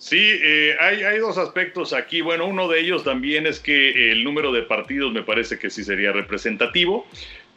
[0.00, 0.32] Sí,
[0.80, 2.22] hay, hay, dos aspectos aquí.
[2.22, 5.84] Bueno, uno de ellos también es que el número de partidos me parece que sí
[5.84, 7.06] sería representativo.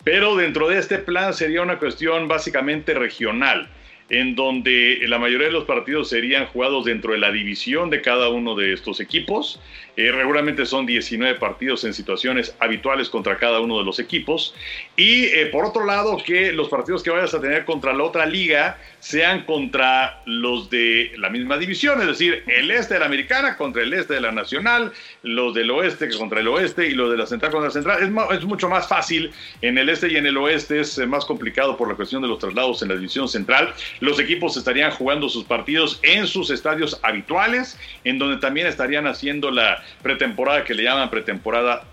[0.03, 3.69] Pero dentro de este plan sería una cuestión básicamente regional
[4.09, 8.29] en donde la mayoría de los partidos serían jugados dentro de la división de cada
[8.29, 9.59] uno de estos equipos.
[9.95, 14.55] Eh, regularmente son 19 partidos en situaciones habituales contra cada uno de los equipos.
[14.97, 18.25] Y eh, por otro lado, que los partidos que vayas a tener contra la otra
[18.25, 23.55] liga sean contra los de la misma división, es decir, el este de la americana
[23.57, 27.17] contra el este de la nacional, los del oeste contra el oeste y los de
[27.17, 28.31] la central contra la central.
[28.33, 31.77] Es, mucho más fácil en el este y en el oeste, es eh, más complicado
[31.77, 33.73] por la cuestión de los traslados en la división central.
[34.03, 39.49] Los equipos estarían jugando sus partidos en sus estadios habituales, en donde también estarían haciendo
[39.49, 41.85] la pretemporada que le llaman pretemporada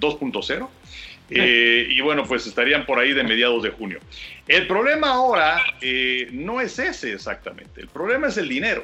[0.00, 0.66] 2.0.
[1.28, 4.00] Eh, y bueno, pues estarían por ahí de mediados de junio.
[4.46, 8.82] El problema ahora eh, no es ese exactamente, el problema es el dinero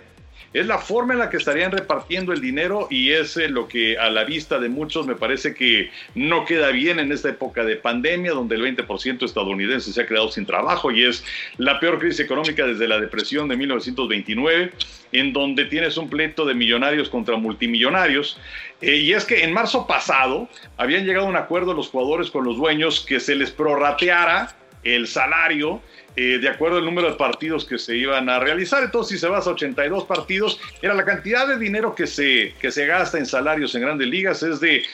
[0.55, 3.99] es la forma en la que estarían repartiendo el dinero y es eh, lo que
[3.99, 7.75] a la vista de muchos me parece que no queda bien en esta época de
[7.77, 11.25] pandemia donde el 20% estadounidense se ha quedado sin trabajo y es
[11.59, 14.73] la peor crisis económica desde la depresión de 1929
[15.11, 18.39] en donde tienes un pleito de millonarios contra multimillonarios.
[18.81, 22.45] Eh, y es que en marzo pasado habían llegado a un acuerdo los jugadores con
[22.45, 25.81] los dueños que se les prorrateara el salario
[26.17, 28.85] eh, de acuerdo al número de partidos que se iban a realizar.
[28.85, 32.71] Entonces, si se vas a 82 partidos, era la cantidad de dinero que se, que
[32.71, 34.85] se gasta en salarios en grandes ligas es de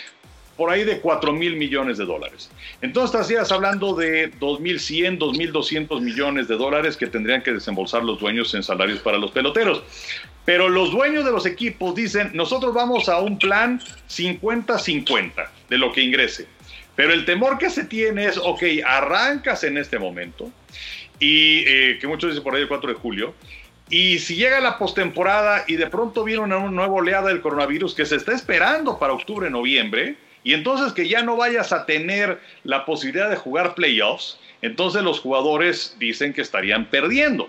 [0.57, 2.50] por ahí de 4 mil millones de dólares.
[2.83, 8.53] Entonces estarías hablando de 2.100, 2.200 millones de dólares que tendrían que desembolsar los dueños
[8.55, 9.83] en salarios para los peloteros.
[10.44, 15.92] Pero los dueños de los equipos dicen, nosotros vamos a un plan 50-50 de lo
[15.92, 16.46] que ingrese.
[17.01, 20.53] Pero el temor que se tiene es, ok, arrancas en este momento,
[21.19, 23.35] y eh, que muchos dicen por ahí el 4 de julio.
[23.89, 28.05] Y si llega la postemporada y de pronto viene una, nueva oleada del coronavirus que
[28.05, 32.85] se está esperando para octubre, noviembre, y entonces que ya no vayas a tener la
[32.85, 37.49] posibilidad de jugar playoffs, entonces los jugadores dicen que estarían perdiendo.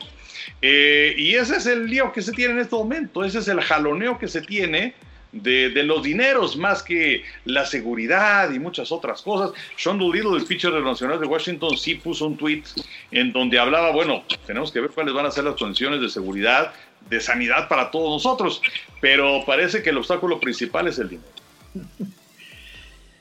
[0.62, 3.60] Eh, y ese es el lío que se tiene en este momento, ese es el
[3.60, 4.94] jaloneo que se tiene
[5.32, 9.52] de, los dineros más que la seguridad y muchas otras cosas.
[9.78, 12.64] Sean Doolittle, el pitcher del Nacional de Washington, sí puso un tweet
[13.12, 16.74] en donde hablaba, bueno, tenemos que ver cuáles van a ser las condiciones de seguridad,
[17.10, 18.62] de sanidad para todos nosotros,
[19.00, 21.30] pero parece que el obstáculo principal es el dinero.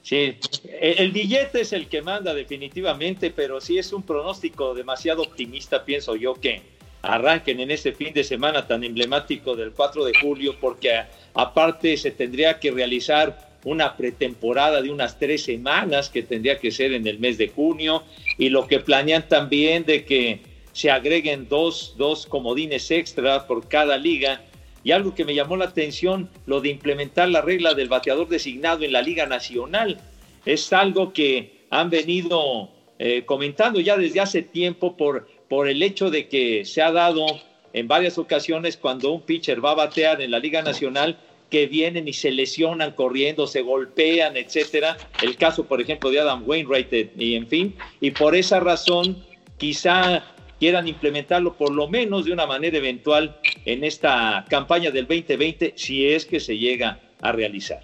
[0.03, 0.37] Sí,
[0.81, 6.17] el billete es el que manda definitivamente, pero sí es un pronóstico demasiado optimista, pienso
[6.17, 6.63] yo, que
[7.03, 11.03] arranquen en este fin de semana tan emblemático del 4 de julio, porque
[11.35, 16.93] aparte se tendría que realizar una pretemporada de unas tres semanas que tendría que ser
[16.93, 18.03] en el mes de junio
[18.39, 20.41] y lo que planean también de que
[20.73, 24.43] se agreguen dos, dos comodines extra por cada liga.
[24.83, 28.83] Y algo que me llamó la atención, lo de implementar la regla del bateador designado
[28.83, 30.01] en la Liga Nacional.
[30.47, 36.11] Es algo que han venido eh, comentando ya desde hace tiempo por, por el hecho
[36.11, 37.27] de que se ha dado
[37.73, 41.19] en varias ocasiones cuando un pitcher va a batear en la Liga Nacional
[41.51, 44.97] que vienen y se lesionan corriendo, se golpean, etcétera.
[45.21, 49.25] El caso, por ejemplo, de Adam Wainwright eh, y en fin, y por esa razón
[49.59, 50.23] quizá
[50.61, 56.07] quieran implementarlo por lo menos de una manera eventual en esta campaña del 2020 si
[56.07, 57.81] es que se llega a realizar.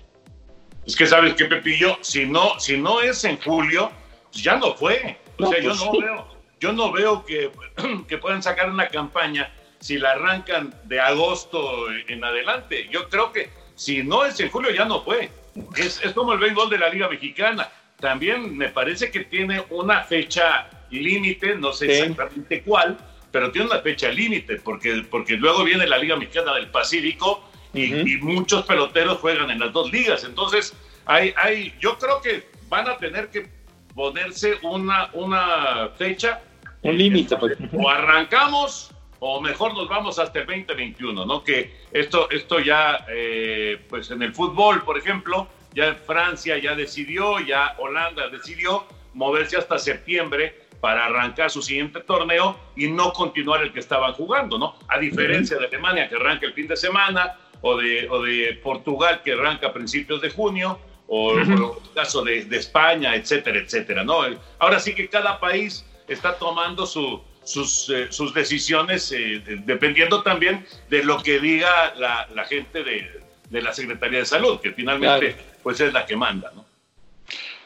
[0.87, 3.91] Es que sabes que Pepillo, si no, si no es en julio,
[4.31, 5.17] pues ya no fue.
[5.39, 7.51] O sea, yo pues no veo, yo no veo que,
[8.09, 12.89] que puedan sacar una campaña si la arrancan de agosto en adelante.
[12.91, 15.31] Yo creo que si no es en julio ya no fue.
[15.77, 17.69] Es, es como el béisbol de la Liga Mexicana.
[18.01, 22.99] También me parece que tiene una fecha límite, no sé exactamente cuál,
[23.31, 28.17] pero tiene una fecha límite, porque, porque luego viene la Liga Mexicana del Pacífico y,
[28.19, 30.25] muchos peloteros juegan en las dos ligas.
[30.25, 33.49] Entonces, hay, hay, yo creo que van a tener que
[33.97, 36.43] ponerse una, una fecha.
[36.83, 37.37] Un límite.
[37.37, 37.59] Pues.
[37.73, 41.43] O arrancamos o mejor nos vamos hasta el 2021, ¿no?
[41.43, 47.41] Que esto, esto ya, eh, pues en el fútbol, por ejemplo, ya Francia ya decidió,
[47.41, 53.73] ya Holanda decidió moverse hasta septiembre para arrancar su siguiente torneo y no continuar el
[53.73, 54.77] que estaban jugando, ¿no?
[54.89, 59.23] A diferencia de Alemania, que arranca el fin de semana, o de, o de Portugal,
[59.25, 61.49] que arranca a principios de junio, o, el
[61.95, 64.23] caso de, de, España, etcétera, etcétera, ¿no?
[64.59, 70.67] Ahora sí que cada país está tomando su, sus, eh, sus decisiones, eh, dependiendo también
[70.91, 75.37] de lo que diga la, la gente de, de, la Secretaría de Salud, que finalmente
[75.63, 76.65] pues es la que manda, ¿no?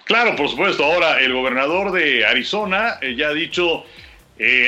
[0.04, 0.84] Claro, por supuesto.
[0.84, 3.84] Ahora, el gobernador de Arizona eh, ya ha dicho,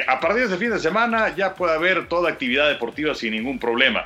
[0.07, 3.59] a partir de este fin de semana ya puede haber toda actividad deportiva sin ningún
[3.59, 4.05] problema.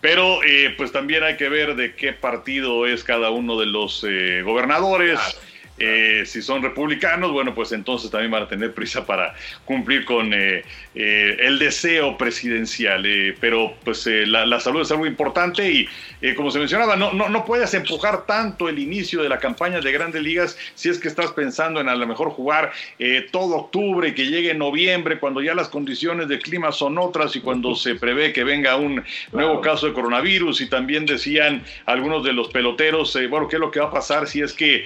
[0.00, 0.40] Pero
[0.76, 4.04] pues también hay que ver de qué partido es cada uno de los
[4.44, 5.18] gobernadores.
[5.78, 9.34] Eh, si son republicanos, bueno, pues entonces también van a tener prisa para
[9.64, 13.04] cumplir con eh, eh, el deseo presidencial.
[13.40, 15.86] pero pues la, salud es algo importante y
[16.34, 19.92] como se mencionaba, no, no, no, puedes empujar tanto el inicio de la campaña de
[19.92, 22.72] grandes ligas si es que estás pensando en a lo mejor jugar
[23.30, 27.74] todo octubre que llegue noviembre cuando ya las condiciones de clima son otras y cuando
[27.74, 32.48] se prevé que venga un nuevo caso de coronavirus y también decían algunos de los
[32.48, 34.84] peloteros, bueno, ¿qué es lo que va a pasar si es que,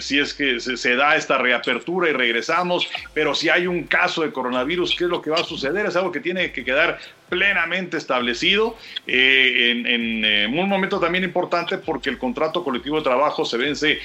[0.00, 4.32] si es que se, da esta reapertura y regresamos, pero si hay un caso de
[4.32, 5.86] coronavirus, ¿qué es lo que va a suceder?
[5.86, 11.78] Es algo que tiene que quedar plenamente establecido eh, en, eh, un momento también importante
[11.78, 13.98] porque el contrato colectivo de trabajo se vence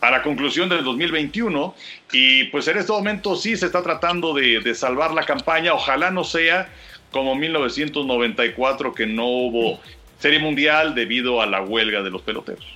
[0.00, 1.74] a la conclusión del 2021
[2.12, 6.24] y pues en este momento sí se está tratando de, salvar la campaña, ojalá no
[6.24, 6.68] sea
[7.10, 9.80] como 1994 que no hubo
[10.18, 12.66] serie mundial debido a la huelga de los peloteros.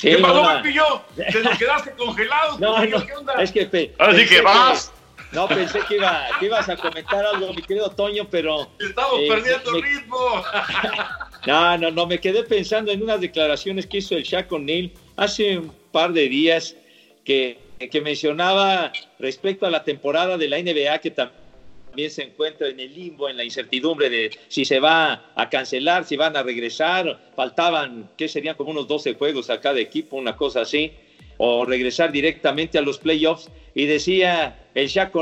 [0.00, 0.62] ¿Qué pasó?
[1.16, 2.58] ¿Te nos quedaste congelado?
[2.58, 3.34] No, no, ¿Qué onda?
[3.34, 4.92] Es que Así que vas.
[5.32, 8.68] no, pensé que, iba, que ibas a comentar algo, mi querido Toño, pero...
[8.78, 10.16] Estamos eh, perdiendo el ritmo.
[11.46, 15.58] no, no, no, me quedé pensando en unas declaraciones que hizo el Shaq O'Neal hace
[15.58, 16.76] un par de días
[17.24, 17.58] que,
[17.90, 21.39] que mencionaba respecto a la temporada de la NBA que también
[21.90, 26.04] también se encuentra en el limbo, en la incertidumbre de si se va a cancelar,
[26.04, 27.18] si van a regresar.
[27.34, 30.92] Faltaban, ¿qué serían como unos 12 juegos a cada equipo, una cosa así,
[31.38, 33.50] o regresar directamente a los playoffs.
[33.74, 35.12] Y decía el Shaq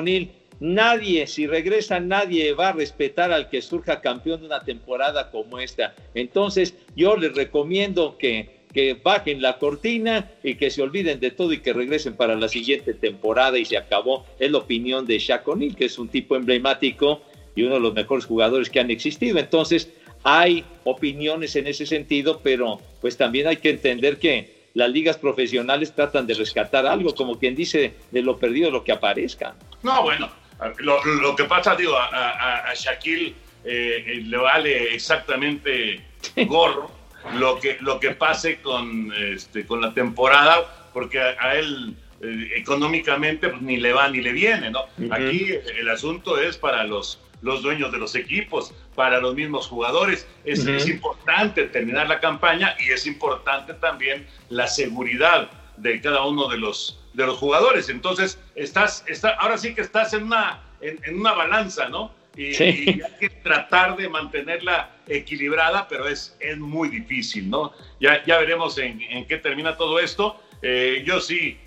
[0.60, 5.58] nadie, si regresa nadie va a respetar al que surja campeón de una temporada como
[5.58, 5.94] esta.
[6.14, 11.52] Entonces yo les recomiendo que que bajen la cortina y que se olviden de todo
[11.52, 14.26] y que regresen para la siguiente temporada y se acabó.
[14.38, 17.22] Es la opinión de Shaq O'Neal, que es un tipo emblemático
[17.54, 19.38] y uno de los mejores jugadores que han existido.
[19.38, 19.90] Entonces,
[20.22, 25.94] hay opiniones en ese sentido, pero pues también hay que entender que las ligas profesionales
[25.94, 29.54] tratan de rescatar algo, como quien dice, de lo perdido lo que aparezca.
[29.82, 30.30] No, bueno,
[30.78, 36.00] lo, que pasa, digo, a, a, Shaquille eh, le vale exactamente
[36.46, 36.97] gorro
[37.34, 43.48] lo que, lo que pase con, este, con la temporada, porque a, él eh, económicamente
[43.48, 44.84] pues, ni le va ni le viene, ¿no?
[45.10, 50.26] Aquí el asunto es para los, los dueños de los equipos, para los mismos jugadores.
[50.44, 56.48] Es, es, importante terminar la campaña y es importante también la seguridad de cada uno
[56.48, 57.88] de los, de los jugadores.
[57.88, 62.17] Entonces, estás, está, ahora sí que estás en una, en, en una balanza, ¿no?
[62.38, 67.72] Y, hay que tratar de mantenerla equilibrada, pero es, es muy difícil, ¿no?
[68.00, 70.40] Ya, ya veremos en, en qué termina todo esto.
[70.62, 71.58] Eh, yo sí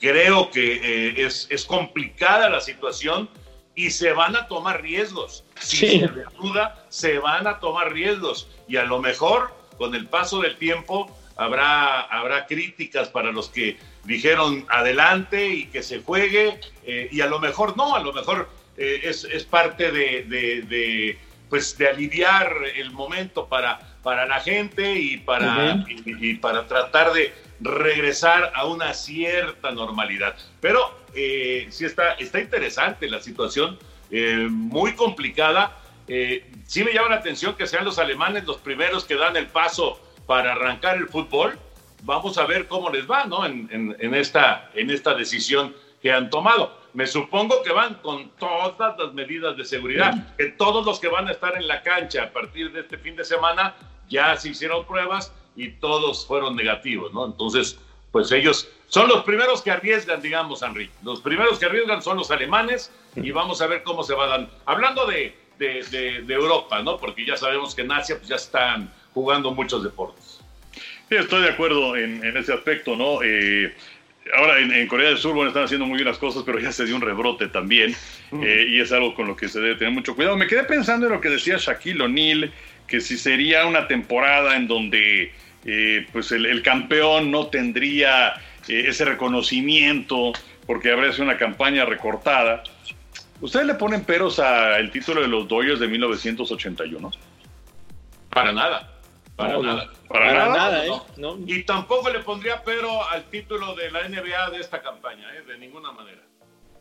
[0.00, 3.28] creo que eh, es, es, complicada la situación
[3.74, 5.44] y se van a tomar riesgos.
[5.60, 6.00] Si sí.
[6.00, 6.08] se
[6.38, 11.14] duda, se van a tomar riesgos y a lo mejor con el paso del tiempo
[11.36, 17.26] habrá, habrá críticas para los que dijeron adelante y que se juegue eh, y a
[17.26, 21.18] lo mejor no, a lo mejor eh, es, es, parte de, de, de,
[21.48, 26.20] pues de aliviar el momento para, para la gente y para, uh -huh.
[26.20, 30.36] y, y para tratar de regresar a una cierta normalidad.
[30.60, 33.78] Pero eh, sí está, está interesante la situación,
[34.10, 35.76] eh, muy complicada.
[36.08, 39.46] Eh, sí me llama la atención que sean los alemanes los primeros que dan el
[39.46, 41.58] paso para arrancar el fútbol.
[42.02, 43.46] Vamos a ver cómo les va ¿no?
[43.46, 46.78] en, en, en esta, en esta decisión que han tomado.
[46.96, 51.28] Me supongo que van con todas las medidas de seguridad, que todos los que van
[51.28, 53.74] a estar en la cancha a partir de este fin de semana
[54.08, 57.26] ya se hicieron pruebas y todos fueron negativos, ¿no?
[57.26, 57.78] Entonces,
[58.12, 60.90] pues ellos son los primeros que arriesgan, digamos, Henry.
[61.02, 64.50] Los primeros que arriesgan son los alemanes y vamos a ver cómo se va dando.
[64.64, 66.96] Hablando de, de, de, de Europa, ¿no?
[66.96, 70.40] Porque ya sabemos que en Asia pues ya están jugando muchos deportes.
[71.10, 73.22] Sí, estoy de acuerdo en, en ese aspecto, ¿no?
[73.22, 73.76] Eh,
[74.34, 76.72] ahora en, en, Corea del Sur, bueno, están haciendo muy bien las cosas, pero ya
[76.72, 77.94] se dio un rebrote también
[78.30, 78.42] mm.
[78.42, 80.36] eh, y es algo con lo que se debe tener mucho cuidado.
[80.36, 82.52] Me quedé pensando en lo que decía Shaquille O'Neal,
[82.86, 85.32] que si sería una temporada en donde
[85.64, 88.34] eh, pues el, el, campeón no tendría
[88.68, 90.32] eh, ese reconocimiento
[90.66, 92.62] porque habría sido una campaña recortada.
[93.40, 97.10] ¿Ustedes le ponen peros al título de los Dodgers de 1981?
[98.30, 98.95] Para nada.
[99.36, 99.92] Para no, nada.
[100.08, 100.92] Para, para nada, nada ¿eh?
[101.18, 101.38] no.
[101.46, 105.42] Y tampoco le pondría pero al título de la NBA de esta campaña, ¿eh?
[105.46, 106.22] de ninguna manera.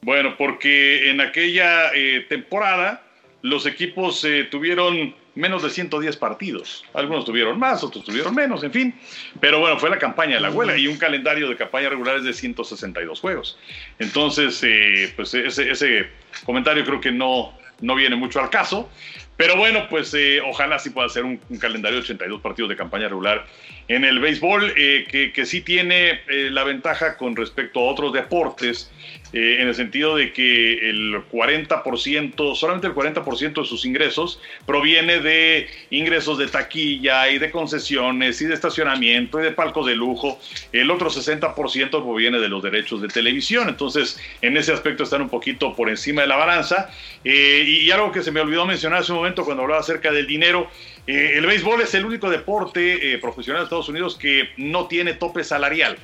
[0.02, 3.02] Bueno, porque en aquella eh, temporada
[3.42, 6.84] los equipos eh, tuvieron menos de 110 partidos.
[6.94, 8.96] Algunos tuvieron más, otros tuvieron menos, en fin.
[9.40, 12.24] Pero bueno, fue la campaña de la abuela y un calendario de campaña regular es
[12.24, 13.58] de 162 juegos.
[14.00, 16.10] Entonces, eh, pues ese, ese,
[16.46, 18.90] comentario creo que no, no viene mucho al caso.
[19.38, 22.76] Pero bueno, pues eh, ojalá sí pueda ser un, un, calendario de 82 partidos de
[22.76, 23.46] campaña regular
[23.88, 28.92] en el béisbol, eh, que, sí tiene eh, la ventaja con respecto a otros deportes,
[29.36, 35.20] eh, en el sentido de que el 40%, solamente el 40% de sus ingresos proviene
[35.20, 40.40] de ingresos de taquilla y de concesiones y de estacionamiento y de palcos de lujo.
[40.72, 43.68] El otro 60% proviene de los derechos de televisión.
[43.68, 46.90] Entonces, en ese aspecto están un poquito por encima de la balanza.
[47.26, 50.14] Eh, y, y, algo que se me olvidó mencionar hace un momento cuando hablaba acerca
[50.14, 50.70] del dinero.
[51.08, 55.14] Eh, el béisbol es el único deporte eh, profesional de Estados Unidos que no tiene
[55.14, 55.98] tope salarial.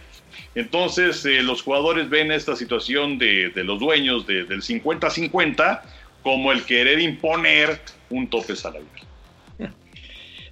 [0.54, 5.82] Entonces, eh, los jugadores ven esta situación de, de los dueños de, del 50-50
[6.22, 8.90] como el querer imponer un tope salarial.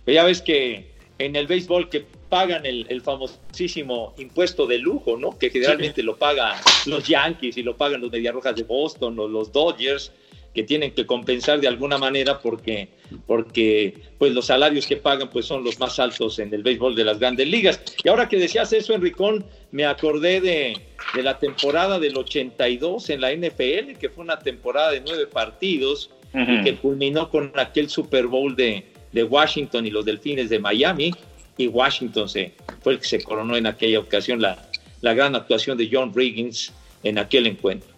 [0.07, 0.87] Ya ves que
[1.19, 5.37] en el béisbol que pagan el, el famosísimo impuesto de lujo, ¿no?
[5.37, 6.01] Que generalmente sí.
[6.01, 10.11] lo pagan los Yankees y lo pagan los Mediarrojas de Boston o los Dodgers,
[10.53, 12.89] que tienen que compensar de alguna manera porque,
[13.27, 17.03] porque pues los salarios que pagan pues son los más altos en el béisbol de
[17.03, 17.79] las grandes ligas.
[18.03, 20.77] Y ahora que decías eso, Enricón, me acordé de,
[21.13, 26.09] de la temporada del 82 en la NFL, que fue una temporada de nueve partidos
[26.33, 26.61] uh -huh.
[26.61, 31.13] y que culminó con aquel Super Bowl de, de Washington y los Delfines de Miami.
[31.57, 34.69] Y Washington se, fue el que se coronó en aquella ocasión la,
[35.01, 36.73] la gran actuación de John Riggins
[37.03, 37.88] en aquel encuentro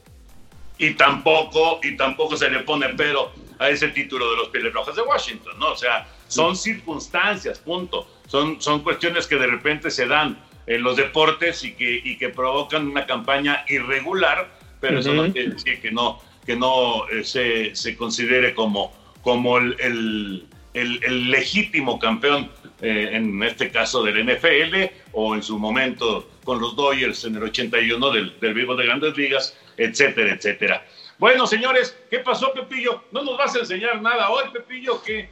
[0.81, 4.95] y tampoco, y tampoco se le pone pero a ese título de los Pieles Rojas
[4.95, 5.73] de Washington, ¿no?
[5.73, 8.07] O sea, son circunstancias, punto.
[8.25, 12.29] Son, son cuestiones que de repente se dan en los deportes y que, y que
[12.29, 14.99] provocan una campaña irregular, pero uh -huh.
[15.01, 19.75] eso no quiere decir que no, que no eh, se, se, considere como, como el,
[19.79, 22.49] el, el, el legítimo campeón,
[22.81, 27.43] eh, en este caso del NFL, o en su momento con los Dodgers en el
[27.43, 30.85] 81 del, del vivo de Grandes Ligas, etcétera, etcétera.
[31.17, 33.03] Bueno, señores, ¿qué pasó, Pepillo?
[33.11, 35.01] ¿No nos vas a enseñar nada hoy, Pepillo?
[35.03, 35.29] ¿Qué?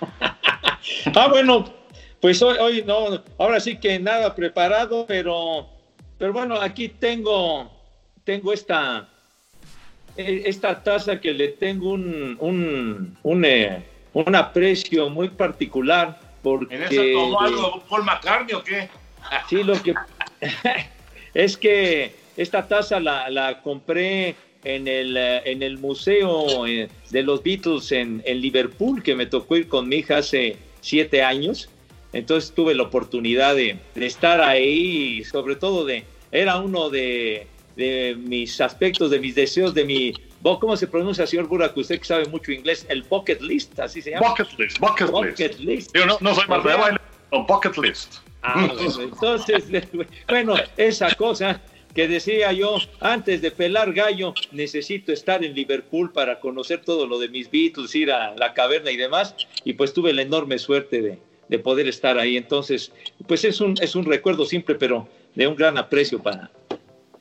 [1.14, 1.72] ah, bueno,
[2.20, 5.68] pues hoy, hoy no, ahora sí que nada preparado, pero,
[6.18, 7.70] pero bueno, aquí tengo,
[8.24, 9.08] tengo esta,
[10.16, 13.82] e, esta taza que le tengo un, un, un, eh,
[14.12, 16.20] un aprecio muy particular.
[16.42, 18.88] Porque, ¿En eso tomó algo Paul McCartney o qué?
[19.48, 19.94] Sí, lo que
[21.34, 24.34] es que esta taza la, la compré
[24.64, 29.56] en el, en el Museo eh, de los Beatles en, en, Liverpool, que me tocó
[29.56, 31.68] ir con mi hija hace siete años.
[32.12, 37.46] Entonces tuve la oportunidad de, de estar ahí y sobre todo de, era uno de,
[37.76, 41.76] de, mis aspectos, de mis deseos, de mi ¿Cómo se pronuncia, señor Burak?
[41.76, 44.30] Usted que sabe mucho inglés, el bucket list, así se llama.
[44.30, 45.94] Bucket list, bucket, list.
[45.94, 46.98] Yo no, no soy más de baile,
[47.30, 48.16] bucket list.
[48.42, 48.68] Ah,
[49.00, 49.64] entonces,
[50.28, 51.60] bueno, esa cosa
[51.94, 57.18] que decía yo, antes de pelar gallo, necesito estar en Liverpool para conocer todo lo
[57.18, 59.34] de mis Beatles, ir a la caverna y demás,
[59.64, 61.18] y pues tuve la enorme suerte de,
[61.48, 62.36] de poder estar ahí.
[62.36, 62.92] Entonces,
[63.26, 66.50] pues es un, es un recuerdo simple, pero de un gran aprecio para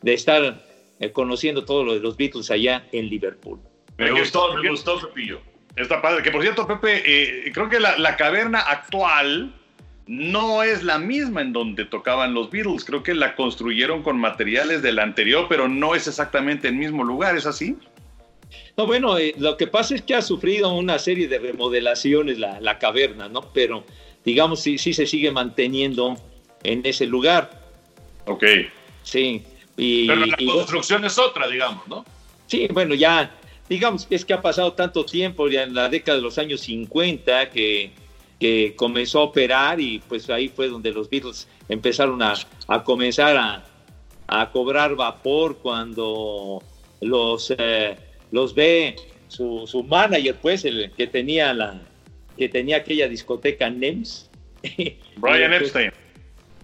[0.02, 0.64] de estar
[1.00, 3.60] eh, conociendo todo lo de los Beatles allá en Liverpool.
[3.98, 5.42] Me gustó, me gustó, Pepillo.
[5.76, 6.24] Está padre.
[6.24, 9.54] Que por cierto, Pepe, eh, creo que la, la, caverna actual
[10.12, 12.84] no es la misma en donde tocaban los Beatles.
[12.84, 17.38] Creo que la construyeron con materiales del anterior, pero no es exactamente el mismo lugar,
[17.38, 17.78] ¿es así?
[18.76, 22.60] No, bueno, eh, lo que pasa es que ha sufrido una serie de remodelaciones la,
[22.60, 23.54] la caverna, ¿no?
[23.54, 23.86] Pero
[24.26, 26.18] digamos, sí, sí se sigue manteniendo
[26.64, 27.50] en ese lugar.
[28.26, 28.44] Ok.
[29.04, 29.44] Sí.
[29.78, 32.04] Y, Pero la construcción es otra, digamos, ¿no?
[32.48, 33.34] Sí, bueno, ya,
[33.70, 37.50] digamos, es que ha pasado tanto tiempo, ya en la década de los años 50,
[37.52, 37.92] que,
[38.42, 42.34] que comenzó a operar y pues ahí fue donde los Beatles empezaron a,
[42.68, 43.64] a comenzar a,
[44.26, 46.64] a, cobrar vapor cuando
[47.02, 47.96] los, eh,
[48.32, 48.96] los ve
[49.28, 51.84] su, su manager, pues, el que tenía la,
[52.36, 54.32] que tenía aquella discoteca NEMS.
[55.18, 55.92] Brian pues, Epstein.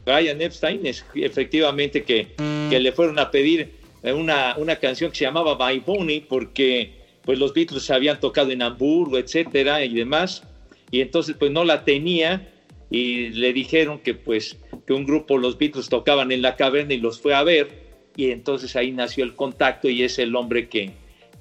[0.04, 2.30] Brian Epstein, es, efectivamente que,
[2.72, 6.92] que, le fueron a pedir una, una canción que se llamaba By Bonnie porque
[7.24, 10.42] pues los Beatles habían tocado en Hamburgo, etcétera y demás,
[10.92, 12.52] y entonces pues no la tenía
[12.90, 17.00] y le dijeron que pues que un grupo los Beatles tocaban en la caverna y
[17.00, 20.92] los fue a ver y entonces ahí nació el contacto y es el hombre que,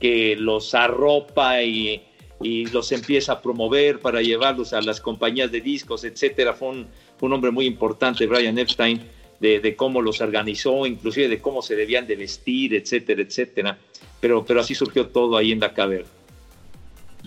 [0.01, 2.03] que los arropa y
[2.41, 6.53] y los empieza a promover para llevarlos a las compañías de discos, etcétera.
[6.53, 6.87] Fue un,
[7.21, 9.01] un hombre muy importante, Brian Epstein,
[9.41, 13.79] de, de, cómo los organizó, inclusive de cómo se debían de vestir, etcétera, etcétera.
[14.21, 16.09] Pero, pero así surgió todo ahí en la caverna.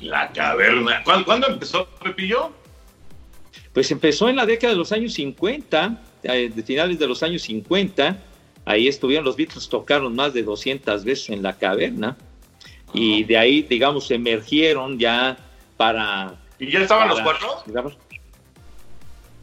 [0.01, 1.03] La caverna.
[1.03, 2.51] ¿Cuándo, empezó Pepillo?
[3.73, 7.43] Pues empezó en la década de los años 50, eh, de finales de los años
[7.43, 8.21] 50.
[8.65, 12.17] Ahí estuvieron los Beatles, tocaron más de 200 veces en la caverna
[12.93, 15.37] y de ahí, digamos, emergieron ya
[15.77, 16.35] para...
[16.59, 17.63] ¿Y ya estaban los cuatro?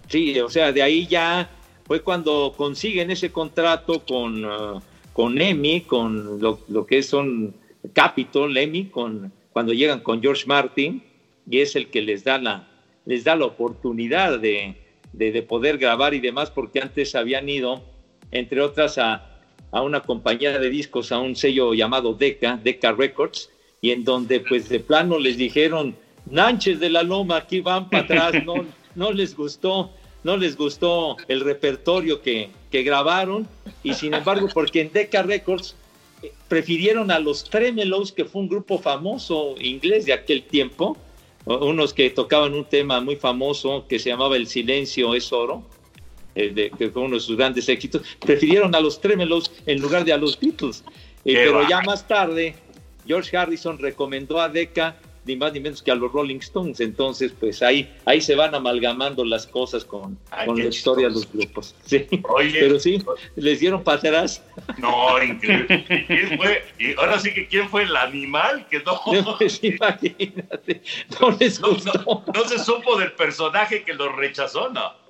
[0.09, 1.49] sí, o sea, de ahí ya
[1.87, 4.83] fue cuando consiguen ese contrato con, uh,
[5.13, 7.55] con EMI, con lo, lo, que son
[7.93, 11.03] Capitol, EMI, con, cuando llegan con George Martin,
[11.51, 12.69] y es el que les da la,
[13.07, 14.75] les da la oportunidad de,
[15.15, 17.83] de, de poder grabar y demás, porque antes habían ido,
[18.33, 19.41] entre otras, a,
[19.71, 23.49] a una compañía de discos, a un sello llamado Deca, Deca Records,
[23.81, 25.97] y en donde pues de plano les dijeron,
[26.27, 28.57] Nanches de la Loma, aquí van para atrás, no,
[28.95, 29.91] no les gustó,
[30.23, 33.49] no les gustó el repertorio que, que grabaron,
[33.83, 35.75] y sin embargo, porque en Deca Records
[36.49, 40.97] prefirieron a los Tremelos, que fue un grupo famoso inglés de aquel tiempo,
[41.45, 45.62] unos que tocaban un tema muy famoso que se llamaba El silencio es oro,
[46.35, 50.05] eh, de, que fue uno de sus grandes éxitos, prefirieron a los Tremelos en lugar
[50.05, 50.85] de a los Beatles.
[51.24, 52.55] Eh, pero ya más tarde,
[53.07, 54.97] George Harrison recomendó a Decca
[55.27, 56.81] ni más ni menos que a los Rolling Stones.
[56.81, 61.31] Entonces, pues ahí, ahí se van amalgamando las cosas con, con la historia de los
[61.31, 61.74] grupos.
[61.87, 62.07] Sí.
[62.53, 63.03] Pero sí,
[63.37, 64.43] les dieron para atrás.
[64.79, 65.85] No, increíble.
[66.07, 66.64] ¿Quién fue?
[66.79, 69.01] Y ahora sí que quién fue el animal que no.
[69.39, 70.83] Pues, imagínate,
[71.20, 75.06] no les no se supo del personaje que los rechazó, ¿no?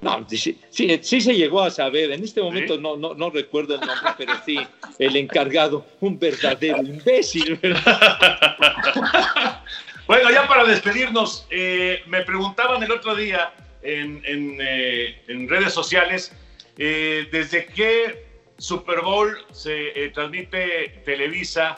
[0.00, 2.12] No, sí, sí, sí, se llegó a saber.
[2.12, 4.58] En este momento no, no, no, recuerdo el nombre, pero sí,
[4.98, 7.58] el encargado, un verdadero imbécil.
[10.06, 15.72] bueno, ya para despedirnos, eh, me preguntaban el otro día en, en, eh, en redes
[15.72, 16.32] sociales
[16.76, 18.24] eh, desde qué
[18.56, 21.76] Super Bowl se transmite Televisa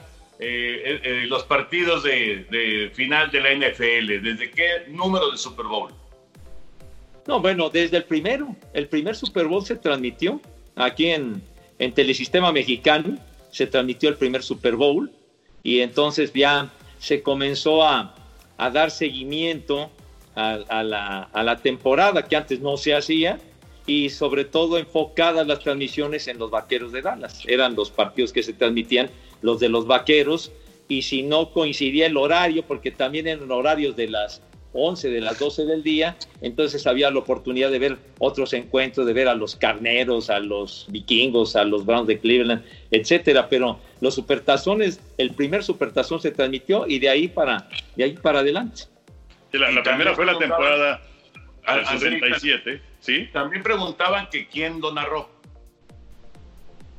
[1.29, 5.93] los partidos de, de final de la NFL, desde qué número de Super Bowl.
[7.27, 10.41] No, bueno, desde el primero, el primer Super Bowl se transmitió
[10.75, 11.43] aquí en,
[11.79, 13.19] en Telesistema Mexicano,
[13.51, 15.11] se transmitió el primer Super Bowl
[15.63, 18.15] y entonces ya se comenzó a,
[18.59, 19.91] dar seguimiento
[20.35, 23.39] a, a, la, a, la, temporada que antes no se hacía
[23.87, 27.43] y sobre todo enfocadas las transmisiones en los Vaqueros de Dallas.
[27.47, 29.11] Eran los partidos que se transmitían,
[29.41, 30.53] los de los Vaqueros,
[30.89, 34.43] y si no coincidía el horario, porque también eran horarios de las
[34.73, 39.13] 11 de las 12 del día, entonces había la oportunidad de ver otros encuentros, de
[39.13, 44.15] ver a los carneros, a los vikingos, a los Browns de Cleveland, etcétera, pero los
[44.15, 48.83] supertazones, el primer supertazón se transmitió y de ahí para, de ahí para adelante.
[49.53, 51.01] la, la primera fue la temporada
[51.65, 53.29] al 67, ¿sí?
[53.33, 55.29] También preguntaban que quién lo narró.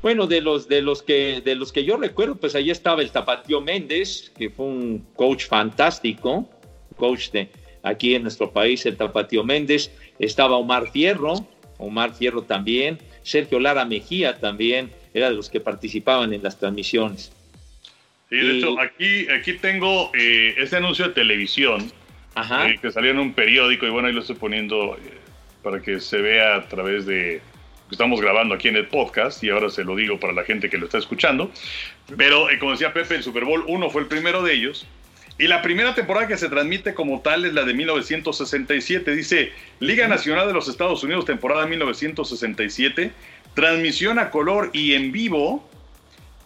[0.02, 3.12] Bueno, de los, de los que de los que yo recuerdo, pues ahí estaba el
[3.12, 6.50] Tapatío Méndez, que fue un coach fantástico,
[6.98, 7.50] coach de
[7.84, 11.46] aquí en nuestro país, el Tapatío Méndez, estaba Omar Fierro,
[11.78, 17.32] Omar Fierro también, Sergio Lara Mejía también, era de los que participaban en las transmisiones.
[18.30, 21.92] Sí, de hecho, aquí, aquí tengo eh, este anuncio de televisión
[22.38, 25.18] eh, que salió en un periódico y bueno, ahí lo estoy poniendo eh,
[25.62, 27.42] para que se vea a través de
[27.90, 30.70] que estamos grabando aquí en el podcast y ahora se lo digo para la gente
[30.70, 31.52] que lo está escuchando.
[32.16, 34.88] Pero como decía Pepe, el Super Bowl 1 fue el primero de ellos.
[35.42, 39.16] Y la primera temporada que se transmite como tal es la de 1967.
[39.16, 43.12] Dice Liga Nacional de los Estados Unidos, temporada 1967.
[43.56, 45.68] Transmisión a color y en vivo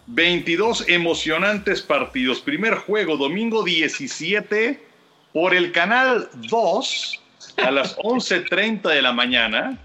[0.08, 2.40] 22 emocionantes partidos.
[2.40, 4.82] Primer juego, domingo 17,
[5.34, 7.22] por el canal 2,
[7.58, 9.78] a las 11.30 de la mañana.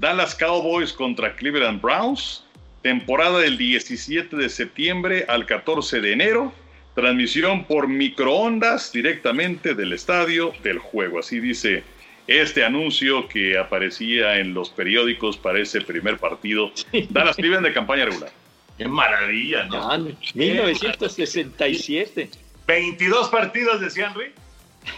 [0.00, 2.44] Dallas Cowboys contra Cleveland Browns.
[2.82, 6.52] Temporada del 17 de septiembre al 14 de enero.
[6.94, 11.20] Transmisión por microondas directamente del estadio del juego.
[11.20, 11.84] Así dice
[12.26, 16.70] este anuncio que aparecía en los periódicos para ese primer partido.
[17.10, 18.30] Dallas Cleveland de campaña regular.
[18.78, 19.98] Qué maravilla, ¿no?
[20.34, 22.30] 1967.
[22.66, 24.32] 22 partidos, decía Henry.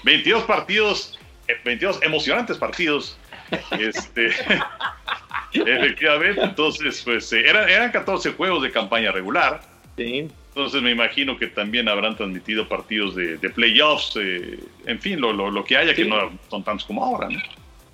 [0.04, 1.18] 22 partidos,
[1.64, 3.16] 22 eh, emocionantes partidos.
[3.78, 4.28] Este,
[5.52, 9.62] efectivamente, entonces, pues eh, eran, eran 14 juegos de campaña regular.
[10.54, 15.64] Entonces me imagino que también habrán transmitido partidos de, playoffs, eh, en fin, lo, lo,
[15.64, 17.38] que haya, que no son tantos como ahora, ¿no?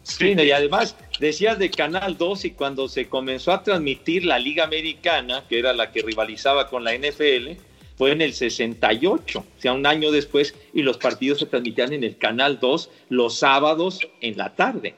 [0.03, 4.65] Sí, y además decías de Canal 2 y cuando se comenzó a transmitir la Liga
[4.65, 7.61] Americana, que era la que rivalizaba con la NFL,
[7.97, 12.05] fue en el 68, o sea, un año después, y los partidos se transmitían en
[12.05, 14.95] el Canal 2 los sábados en la tarde.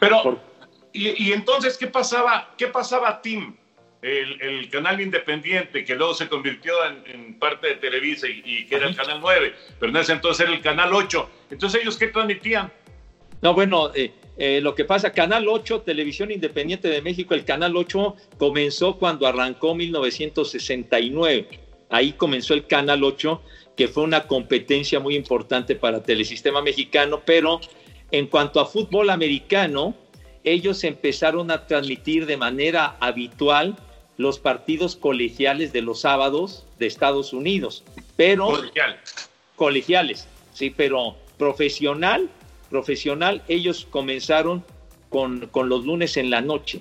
[0.00, 0.40] Pero,
[0.92, 3.54] y, entonces, ¿qué pasaba, qué pasaba Tim?
[4.02, 6.74] El, canal independiente que luego se convirtió
[7.06, 10.54] en, parte de Televisa y, que era el canal 9, pero en ese entonces era
[10.54, 11.30] el canal 8.
[11.50, 12.70] Entonces, ¿ellos qué transmitían?
[13.42, 17.76] No, bueno, eh, eh, lo que pasa, Canal 8, Televisión Independiente de México, el Canal
[17.76, 21.48] 8 comenzó cuando arrancó 1969.
[21.88, 23.42] Ahí comenzó el Canal 8,
[23.76, 27.60] que fue una competencia muy importante para Telesistema Mexicano, pero
[28.10, 29.94] en cuanto a fútbol americano,
[30.44, 33.76] ellos empezaron a transmitir de manera habitual
[34.16, 37.84] los partidos colegiales de los sábados de Estados Unidos,
[38.16, 38.52] pero
[39.56, 42.30] colegiales, sí, pero profesional
[42.70, 44.64] profesional, ellos comenzaron
[45.08, 46.80] con, con los lunes en la noche.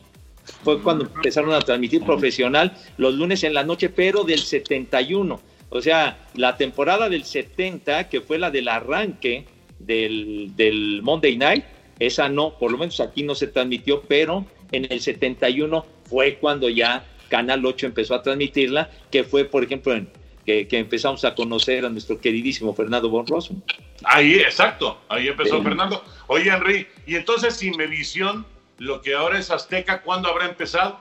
[0.64, 5.40] Fue cuando empezaron a transmitir profesional los lunes en la noche, pero del 71.
[5.70, 9.46] O sea, la temporada del 70, que fue la del arranque
[9.80, 11.66] del, del Monday Night,
[12.00, 16.70] esa no, por lo menos aquí no se transmitió, pero en el 71 fue cuando
[16.70, 20.10] ya Canal 8 empezó a transmitirla, que fue, por ejemplo, en
[20.46, 23.62] que, empezamos a conocer a nuestro queridísimo Fernando Von Rossum.
[24.04, 26.04] Ahí, exacto, ahí empezó Fernando.
[26.28, 28.46] Oye, Henry, y entonces Simevisión,
[28.78, 31.00] lo que ahora es Azteca, ¿cuándo habrá empezado?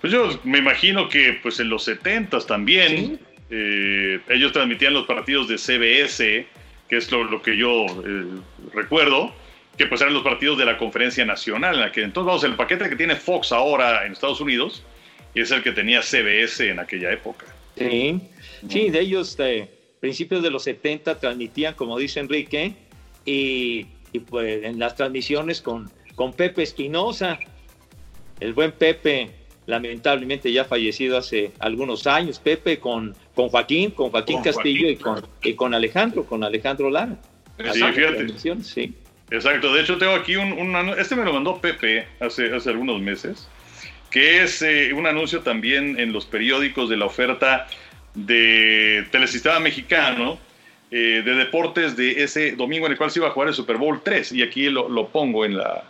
[0.00, 3.20] Pues yo me imagino que pues en los 70 también.
[3.54, 6.46] Eh, ellos transmitían los partidos de CBS,
[6.88, 8.24] que es lo, que yo eh,
[8.72, 9.30] recuerdo,
[9.76, 12.54] que pues eran los partidos de la conferencia nacional, en la que entonces vamos, el
[12.54, 14.82] paquete que tiene Fox ahora en Estados Unidos
[15.40, 17.46] es el que tenía CBS en aquella época.
[17.76, 18.20] Sí,
[18.68, 19.68] sí, de ellos de
[20.00, 22.74] principios de los 70 transmitían, como dice Enrique,
[23.24, 23.84] y,
[24.28, 27.38] pues en las transmisiones con, con Pepe Espinosa,
[28.40, 29.30] el buen Pepe,
[29.66, 35.24] lamentablemente ya fallecido hace algunos años, Pepe con, con Joaquín, con Joaquín Castillo Y, con,
[35.42, 37.16] y con Alejandro, con Alejandro Lara.
[37.72, 38.62] Sí, fíjate.
[38.62, 38.94] Sí.
[39.30, 43.48] Exacto, de hecho tengo aquí un, este me lo mandó Pepe hace, hace algunos meses
[44.12, 47.66] que es eh, un anuncio también en los periódicos de la oferta
[48.14, 50.38] de Telesistema Mexicano
[50.90, 53.78] eh, de deportes de ese domingo en el cual se iba a jugar el Super
[53.78, 54.32] Bowl 3.
[54.32, 55.82] Y aquí lo, pongo en la...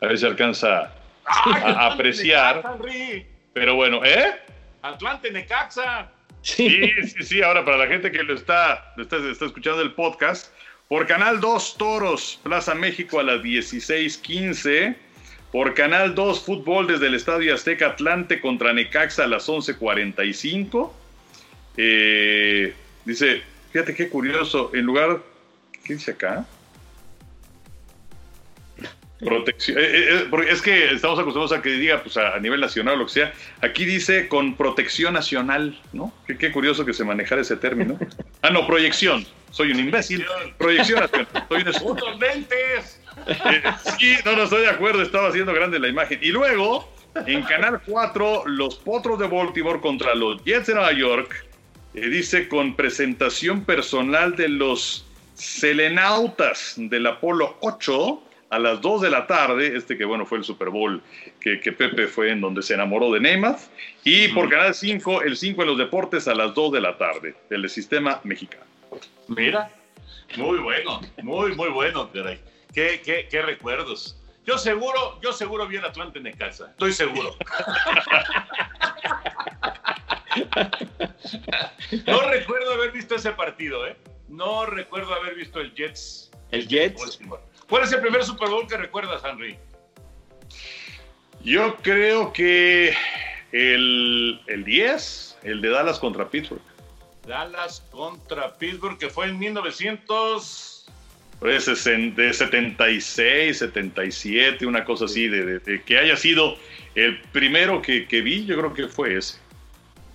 [0.00, 0.92] A ver si alcanza
[1.26, 2.62] a, apreciar.
[3.52, 4.36] Pero bueno, ¿eh?
[4.82, 6.08] Atlante Necaxa.
[6.42, 7.42] Sí, sí, sí.
[7.42, 10.54] Ahora, para la gente que lo está, está, está escuchando el podcast,
[10.86, 14.94] por Canal 2 Toros, Plaza México a las 16:15
[15.52, 20.92] por Canal 2, fútbol desde el Estadio Azteca Atlante contra Necaxa a las 11.45.
[21.76, 22.72] Eh,
[23.04, 23.42] dice,
[23.72, 25.20] fíjate qué curioso, en lugar,
[25.84, 26.46] ¿qué dice acá?
[29.18, 29.78] Protección.
[29.78, 33.06] Eh, eh, es que estamos acostumbrados a que diga pues, a, nivel nacional o lo
[33.06, 33.34] que sea.
[33.60, 36.12] Aquí dice con protección nacional, ¿no?
[36.26, 37.98] Qué, curioso que se manejara ese término.
[38.40, 39.26] Ah, no, proyección.
[39.50, 40.24] Soy un imbécil.
[40.56, 41.28] Proyección nacional.
[41.48, 42.20] Soy un...
[42.20, 42.99] lentes!
[43.98, 45.02] sí, no, no estoy de acuerdo.
[45.02, 46.18] Estaba haciendo grande la imagen.
[46.22, 46.92] Y luego,
[47.26, 51.46] En Canal 4, los Potros de Baltimore contra los Jets de Nueva York.
[51.94, 55.04] Eh, dice con presentación personal de los
[55.34, 60.44] Selenautas del Apolo 8 a las 2 de la tarde, este que bueno fue el
[60.44, 61.02] Super Bowl
[61.40, 63.56] que, Pepe fue en donde se enamoró de Neymar,
[64.04, 67.34] y por Canal 5, el 5 en los deportes a las 2 de la tarde,
[67.48, 68.64] del sistema mexicano.
[69.28, 69.70] Mira,
[70.36, 72.40] muy bueno, muy, muy bueno, caray.
[72.72, 74.16] Qué, qué, qué recuerdos.
[74.44, 77.36] Yo seguro, yo seguro vi el Atlante en casa, estoy seguro.
[82.06, 83.96] no recuerdo haber visto ese partido, ¿eh?
[84.28, 86.30] No recuerdo haber visto el Jets.
[86.50, 87.18] ¿El Jets?
[87.68, 89.58] ¿Cuál es el primer Super Bowl que recuerdas, Henry?
[91.42, 92.94] Yo creo que
[93.52, 96.62] el, el 10, el de Dallas contra Pittsburgh.
[97.26, 100.79] Dallas contra Pittsburgh, que fue en 1900...
[101.40, 106.56] Pues de 76, 77, una cosa así, de, que haya sido
[106.94, 109.38] el primero que, que, vi, yo creo que fue ese.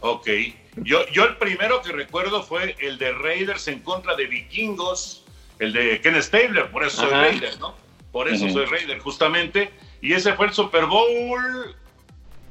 [0.01, 0.29] Ok.
[0.77, 5.25] Yo, yo el primero que recuerdo fue el de Raiders en contra de Vikingos
[5.59, 7.75] el de Ken Stabler, por eso soy Raider, ¿no?
[8.11, 9.71] Por eso soy Raider, justamente.
[10.01, 11.75] Y ese fue el Super Bowl.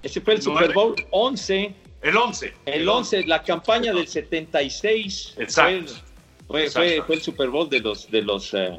[0.03, 1.75] Ese fue el Super Bowl 11.
[2.03, 2.55] El 11.
[2.67, 5.35] El 11, la campaña del 76.
[5.39, 5.93] Exacto.
[5.93, 6.14] Fue,
[6.49, 8.79] fue, fue, el Super Bowl de los, de los, eh,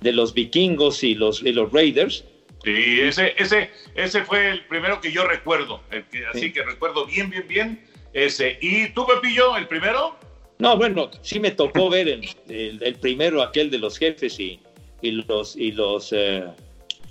[0.00, 2.24] de los vikingos y los, y los Raiders.
[2.64, 5.80] Sí, ese, ese, ese fue el primero que yo recuerdo.
[6.32, 8.58] así que recuerdo bien, bien, bien ese.
[8.60, 10.16] ¿Y tú, Pepillo, el primero?
[10.58, 12.08] No, bueno, sí me tocó ver
[12.48, 14.60] el, primero, aquel de los jefes y,
[15.02, 16.44] los, y, los, eh,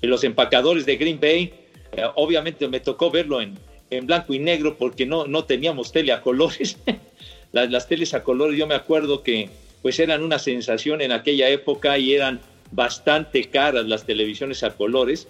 [0.02, 1.54] y los empacadores de Green Bay.
[1.93, 3.58] Eh, obviamente me tocó verlo en,
[3.89, 6.78] en, blanco y negro porque no, no teníamos tele a colores.
[7.54, 9.50] las, las teles a colores, yo me acuerdo que
[9.82, 12.40] pues eran una sensación en aquella época y eran
[12.72, 15.28] bastante caras las televisiones a colores.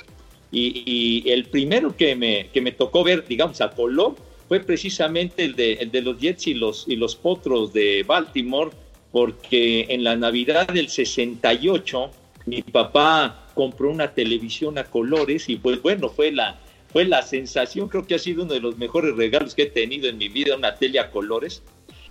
[0.52, 4.16] Y, el primero que me, que me tocó ver, digamos, a color
[4.48, 8.72] fue precisamente el de, el de los Jets y los, y los Potros de Baltimore,
[9.12, 12.12] porque en la Navidad del 68
[12.46, 16.60] mi papá compró una televisión a colores y pues bueno, fue la,
[16.92, 20.08] fue la sensación, creo que ha sido uno de los mejores regalos que he tenido
[20.08, 21.62] en mi vida, una tele a colores.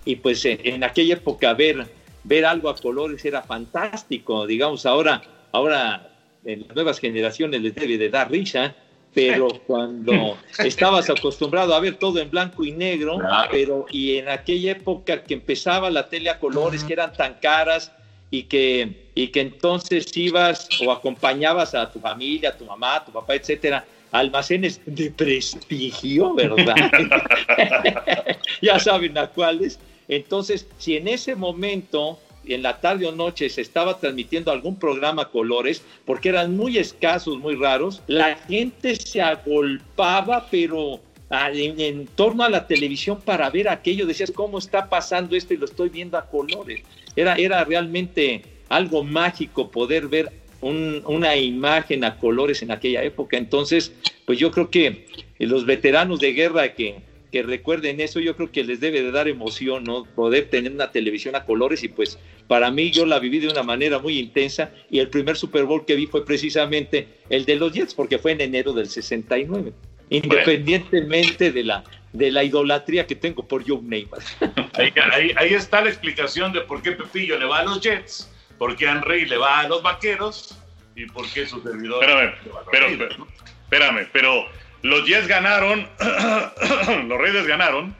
[0.05, 1.85] Y pues en, aquella época ver,
[2.27, 5.21] ver algo a colores era fantástico, digamos, ahora,
[5.51, 6.09] ahora
[6.43, 8.75] en las nuevas generaciones les debe de dar risa,
[9.13, 13.17] pero cuando estabas acostumbrado a ver todo en blanco y negro,
[13.49, 17.91] pero y en aquella época que empezaba la tele a colores que eran tan caras
[18.29, 23.05] y que, y que entonces ibas o acompañabas a tu familia, a tu mamá, a
[23.05, 26.75] tu papá, etcétera, almacenes de prestigio, ¿verdad?
[28.61, 29.79] ya saben a cuáles.
[30.07, 35.29] Entonces, si en ese momento en la tarde o noche se estaba transmitiendo algún programa
[35.29, 42.49] colores, porque eran muy escasos, muy raros, la gente se agolpaba, pero en, torno a
[42.49, 45.53] la televisión para ver aquello, decías, ¿cómo está pasando esto?
[45.53, 46.81] Y lo estoy viendo a colores.
[47.15, 50.31] Era, era realmente algo mágico poder ver
[50.61, 53.37] una imagen a colores en aquella época.
[53.37, 53.91] Entonces,
[54.25, 55.05] pues yo creo que
[55.39, 57.01] los veteranos de guerra que,
[57.31, 60.05] que recuerden eso, yo creo que les debe de dar emoción, ¿no?
[60.05, 62.17] Poder tener una televisión a colores y pues
[62.47, 65.85] para mí yo la viví de una manera muy intensa y el primer Super Bowl
[65.85, 69.73] que vi fue precisamente el de los Jets porque fue en enero del 69,
[70.09, 74.21] independientemente de la de la idolatría que tengo por Joe Neymar.
[74.73, 78.85] Ahí, está la explicación de por qué Pepillo le va a los Jets, por qué
[78.85, 80.57] Henry le va a los Vaqueros
[80.95, 82.03] y por qué su servidor...
[82.03, 82.33] Espérame,
[82.71, 84.45] pero, espérame, pero
[84.87, 85.87] los Jets ganaron,
[87.07, 87.93] los Reyes ganaron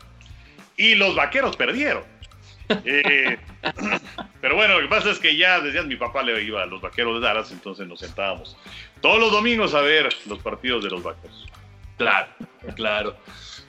[0.77, 2.03] y los Vaqueros perdieron.
[2.69, 3.37] Eh,
[4.41, 6.81] pero bueno, lo que pasa es que ya desde mi papá le iba a los
[6.81, 8.57] Vaqueros de Dallas, entonces nos sentábamos
[9.01, 11.45] todos los domingos a ver los partidos de los Vaqueros.
[11.97, 12.29] Claro,
[12.75, 13.17] claro.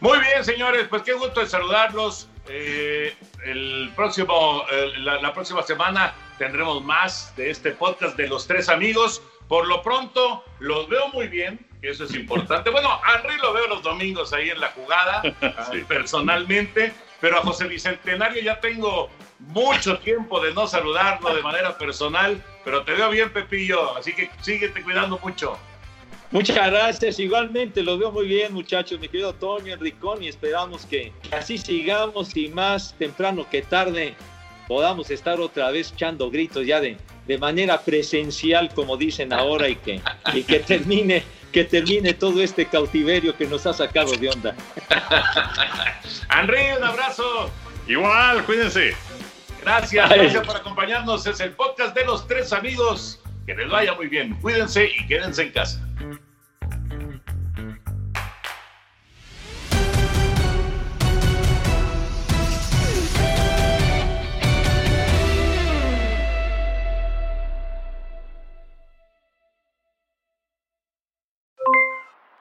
[0.01, 2.29] Muy bien, señores, pues qué gusto de saludarlos.
[2.49, 3.15] Eh,
[3.45, 4.65] el próximo,
[4.99, 9.21] la próxima semana tendremos más de este podcast de los tres amigos.
[9.49, 12.71] Por lo pronto, los veo muy bien eso es importante.
[12.71, 15.23] Bueno, a Henry lo veo los domingos ahí en la jugada,
[15.89, 22.43] personalmente, pero a José Bicentenario ya tengo mucho tiempo de no saludarlo de manera personal,
[22.65, 25.57] pero te veo bien, Pepillo, así que síguete cuidando mucho.
[26.31, 31.11] Muchas gracias, igualmente lo veo muy bien muchachos, mi querido Toño Enricón y esperamos que
[31.31, 34.15] así sigamos y más temprano que tarde
[34.67, 36.99] podamos estar otra vez echando gritos ya de,
[37.29, 40.01] de manera presencial como dicen ahora y que,
[40.33, 41.23] y que termine
[41.53, 44.55] que termine todo este cautiverio que nos ha sacado de onda.
[46.31, 47.51] Henry, un abrazo.
[47.87, 48.95] Igual, cuídense.
[49.63, 51.27] Gracias, gracias por acompañarnos.
[51.27, 53.21] Es el podcast de los tres amigos.
[53.47, 54.35] Que les vaya muy bien.
[54.43, 55.81] Cuídense y quédense en casa.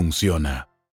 [0.00, 0.69] funciona.